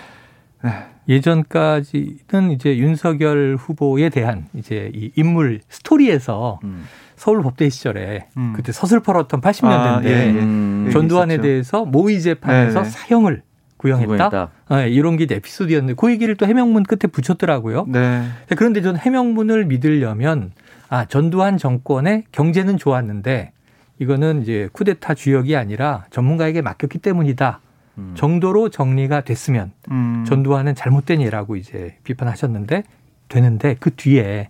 네. 0.63 0.71
예전까지는 1.09 2.51
이제 2.51 2.77
윤석열 2.77 3.55
후보에 3.59 4.09
대한 4.09 4.47
이제 4.53 4.91
이 4.93 5.11
인물 5.15 5.61
스토리에서 5.69 6.59
음. 6.63 6.85
서울 7.17 7.41
법대 7.41 7.67
시절에 7.67 8.27
음. 8.37 8.53
그때 8.55 8.71
서슬퍼렇던 8.71 9.41
80년대인데 9.41 9.71
아, 9.71 10.01
예, 10.05 10.27
예. 10.27 10.29
음. 10.39 10.89
전두환에 10.93 11.39
대해서 11.41 11.83
모의 11.83 12.21
재판에서 12.21 12.83
네, 12.83 12.85
네. 12.85 12.89
사형을 12.89 13.41
구형했다. 13.77 14.49
네, 14.69 14.89
이런 14.89 15.17
게 15.17 15.27
에피소드였는데 15.29 15.95
그 15.99 16.11
얘기를 16.11 16.35
또 16.35 16.45
해명문 16.45 16.83
끝에 16.83 17.11
붙였더라고요. 17.11 17.85
네. 17.89 18.23
그런데 18.55 18.81
저는 18.81 18.99
해명문을 18.99 19.65
믿으려면 19.65 20.51
아 20.89 21.05
전두환 21.05 21.57
정권의 21.57 22.23
경제는 22.31 22.77
좋았는데 22.77 23.51
이거는 23.99 24.43
이제 24.43 24.69
쿠데타 24.71 25.15
주역이 25.15 25.55
아니라 25.55 26.05
전문가에게 26.11 26.61
맡겼기 26.61 26.99
때문이다. 26.99 27.59
음. 27.97 28.13
정도로 28.15 28.69
정리가 28.69 29.21
됐으면 29.21 29.71
음. 29.89 30.23
전두환은 30.27 30.75
잘못된 30.75 31.21
예라고 31.21 31.55
이제 31.55 31.97
비판하셨는데 32.03 32.83
되는데 33.27 33.75
그 33.79 33.89
뒤에 33.95 34.49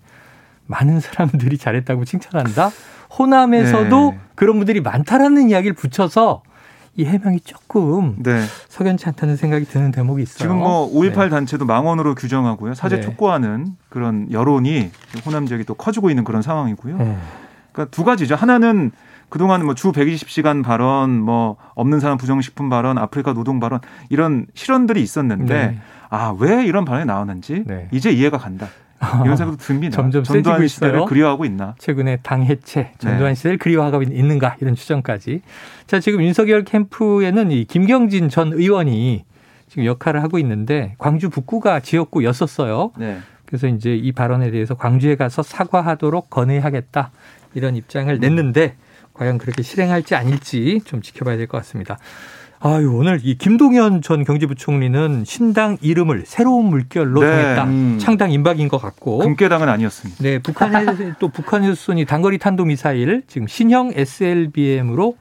많은 0.68 1.00
사람들이 1.00 1.58
잘했다고 1.58 2.06
칭찬한다. 2.06 2.70
호남에서도 3.18 4.12
네. 4.12 4.20
그런 4.36 4.58
분들이 4.58 4.82
많다라는 4.82 5.50
이야기를 5.50 5.76
붙여서 5.76 6.44
이 6.96 7.06
해명이 7.06 7.42
조금 7.42 8.16
네. 8.20 8.44
석연치 8.70 9.08
않다는 9.08 9.36
생각이 9.36 9.66
드는 9.66 9.92
대목이 9.92 10.24
있어요. 10.24 10.38
지금 10.40 10.58
뭐 10.58 10.92
5.18 10.92 11.24
네. 11.26 11.30
단체도 11.30 11.66
망언으로 11.66 12.16
규정하고요. 12.16 12.74
사죄 12.74 12.98
네. 12.98 13.02
촉구하는 13.02 13.76
그런 13.90 14.28
여론이 14.32 14.92
호남 15.26 15.46
지역이 15.46 15.64
또 15.66 15.76
커지고 15.76 16.10
있는 16.10 16.24
그런 16.24 16.42
상황이고요. 16.42 16.98
네. 16.98 17.18
그러니까 17.72 17.92
두 17.92 18.04
가지죠. 18.04 18.36
하나는 18.36 18.92
그동안 19.30 19.64
뭐 19.66 19.76
주 19.76 19.92
120시간 19.92 20.64
발언, 20.64 21.20
뭐 21.20 21.58
없는 21.76 22.00
사람 22.00 22.18
부정식품 22.18 22.70
발언, 22.70 22.98
아프리카 22.98 23.34
노동 23.34 23.60
발언 23.60 23.80
이런 24.10 24.48
실언들이 24.56 25.02
있었는데 25.02 25.54
네. 25.54 25.80
아, 26.10 26.34
왜 26.40 26.66
이런 26.66 26.84
발언이 26.86 27.06
나오는지 27.06 27.64
이제 27.92 28.10
이해가 28.10 28.38
간다. 28.38 28.68
이런 29.26 29.38
생각도 29.38 29.58
듭니다. 29.64 29.96
점점 29.96 30.24
세지고 30.24 30.64
있어요. 30.64 31.06
그리워하고 31.06 31.46
있나? 31.46 31.76
최근에 31.78 32.20
당 32.24 32.44
해체, 32.44 32.92
전두환 32.98 33.32
네. 33.32 33.36
시대를 33.36 33.58
그리워하고 33.58 34.02
있는가 34.04 34.58
이런 34.60 34.76
추정까지. 34.76 35.42
자 35.86 36.00
지금 36.00 36.22
윤석열 36.24 36.64
캠프에는 36.64 37.52
이 37.52 37.66
김경진 37.66 38.30
전 38.30 38.54
의원이 38.54 39.24
지금 39.68 39.86
역할을 39.86 40.24
하고 40.24 40.40
있는데 40.40 40.96
광주 40.98 41.30
북구가 41.30 41.82
지역구였었어요. 41.82 42.92
네. 42.98 43.20
그래서 43.46 43.68
이제 43.68 43.96
이 43.96 44.12
발언에 44.12 44.52
대해서 44.52 44.74
광주에 44.76 45.16
가서 45.16 45.44
사과하도록 45.44 46.30
건의하겠다 46.30 47.12
이런 47.54 47.76
입장을 47.76 48.18
냈는데 48.20 48.76
과연 49.14 49.38
그렇게 49.38 49.62
실행할지 49.64 50.16
아닐지 50.16 50.82
좀 50.86 51.02
지켜봐야 51.02 51.38
될 51.38 51.48
것 51.48 51.58
같습니다. 51.60 51.98
아유, 52.60 52.92
오늘 52.92 53.20
이 53.24 53.38
김동연 53.38 54.02
전 54.02 54.24
경제부총리는 54.24 55.24
신당 55.26 55.78
이름을 55.82 56.24
새로운 56.26 56.66
물결로 56.66 57.22
네. 57.22 57.28
정했다. 57.28 57.64
음. 57.66 57.98
창당 58.00 58.32
임박인 58.32 58.68
것 58.68 58.80
같고. 58.80 59.20
금깨당은 59.20 59.70
아니었습니다. 59.70 60.24
네, 60.24 60.40
북한의 60.40 61.14
또 61.20 61.30
북한에서 61.30 61.76
쏜이 61.76 62.06
단거리 62.06 62.40
탄도 62.40 62.66
미사일 62.66 63.24
지금 63.28 63.48
신형 63.48 63.92
SLBM으로 63.94 65.16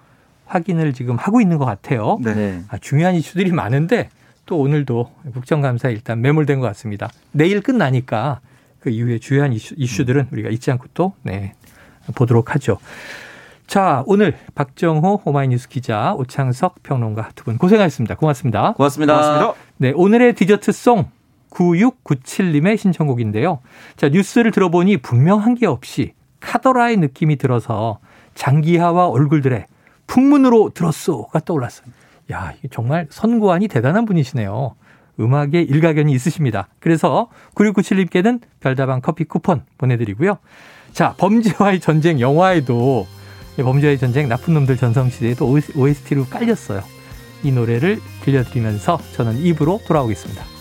확인을 0.47 0.95
지금 0.95 1.17
하고 1.17 1.41
있는 1.41 1.59
것 1.59 1.67
같아요. 1.67 2.19
네. 2.23 2.63
아, 2.69 2.79
중요한 2.79 3.15
이슈들이 3.15 3.53
많은데 3.53 4.09
또 4.47 4.59
오늘도 4.59 5.11
국정감사에 5.35 5.93
일단 5.93 6.23
매몰된 6.23 6.61
것 6.61 6.67
같습니다. 6.69 7.11
내일 7.33 7.61
끝나니까 7.61 8.41
그 8.81 8.89
이후에 8.91 9.19
주요한 9.19 9.53
이슈, 9.53 9.75
이슈들은 9.77 10.29
우리가 10.31 10.49
잊지 10.49 10.71
않고 10.71 10.87
또 10.95 11.13
네, 11.23 11.53
보도록 12.15 12.55
하죠. 12.55 12.79
자, 13.67 14.05
오늘 14.07 14.37
박정호 14.55 15.23
오마이뉴스 15.25 15.69
기자, 15.69 16.15
오창석 16.15 16.83
평론가 16.83 17.31
두 17.35 17.45
분 17.45 17.59
고생하셨습니다. 17.59 18.15
고맙습니다. 18.17 18.75
고맙습니다. 18.75 19.15
고맙습니다. 19.15 19.55
네, 19.79 19.93
오늘의 19.95 20.35
디저트송 20.35 21.07
9697님의 21.51 22.77
신청곡인데요. 22.77 23.61
자, 23.97 24.09
뉴스를 24.09 24.51
들어보니 24.51 24.99
분명한 24.99 25.55
게 25.55 25.67
없이 25.67 26.13
카더라의 26.41 26.97
느낌이 26.99 27.37
들어서 27.37 27.99
장기하와 28.35 29.09
얼굴들의 29.09 29.67
풍문으로 30.07 30.71
들었소가 30.75 31.41
떠올랐어요. 31.41 31.89
야, 32.33 32.53
정말 32.71 33.07
선고안이 33.11 33.69
대단한 33.69 34.05
분이시네요. 34.05 34.75
음악에 35.19 35.63
일가견이 35.63 36.13
있으십니다. 36.13 36.69
그래서 36.79 37.29
9697님께는 37.55 38.41
별다방 38.61 39.01
커피 39.01 39.25
쿠폰 39.25 39.63
보내드리고요. 39.79 40.39
자, 40.93 41.15
범죄와의 41.17 41.81
전쟁 41.81 42.21
영화에도 42.21 43.07
범죄의 43.63 43.99
전쟁 43.99 44.29
나쁜 44.29 44.55
놈들 44.55 44.77
전성시대에도 44.77 45.47
OST로 45.75 46.27
깔렸어요. 46.27 46.83
이 47.43 47.53
노래를 47.53 48.01
들려드리면서 48.23 48.99
저는 49.13 49.39
입으로 49.39 49.81
돌아오겠습니다. 49.87 50.56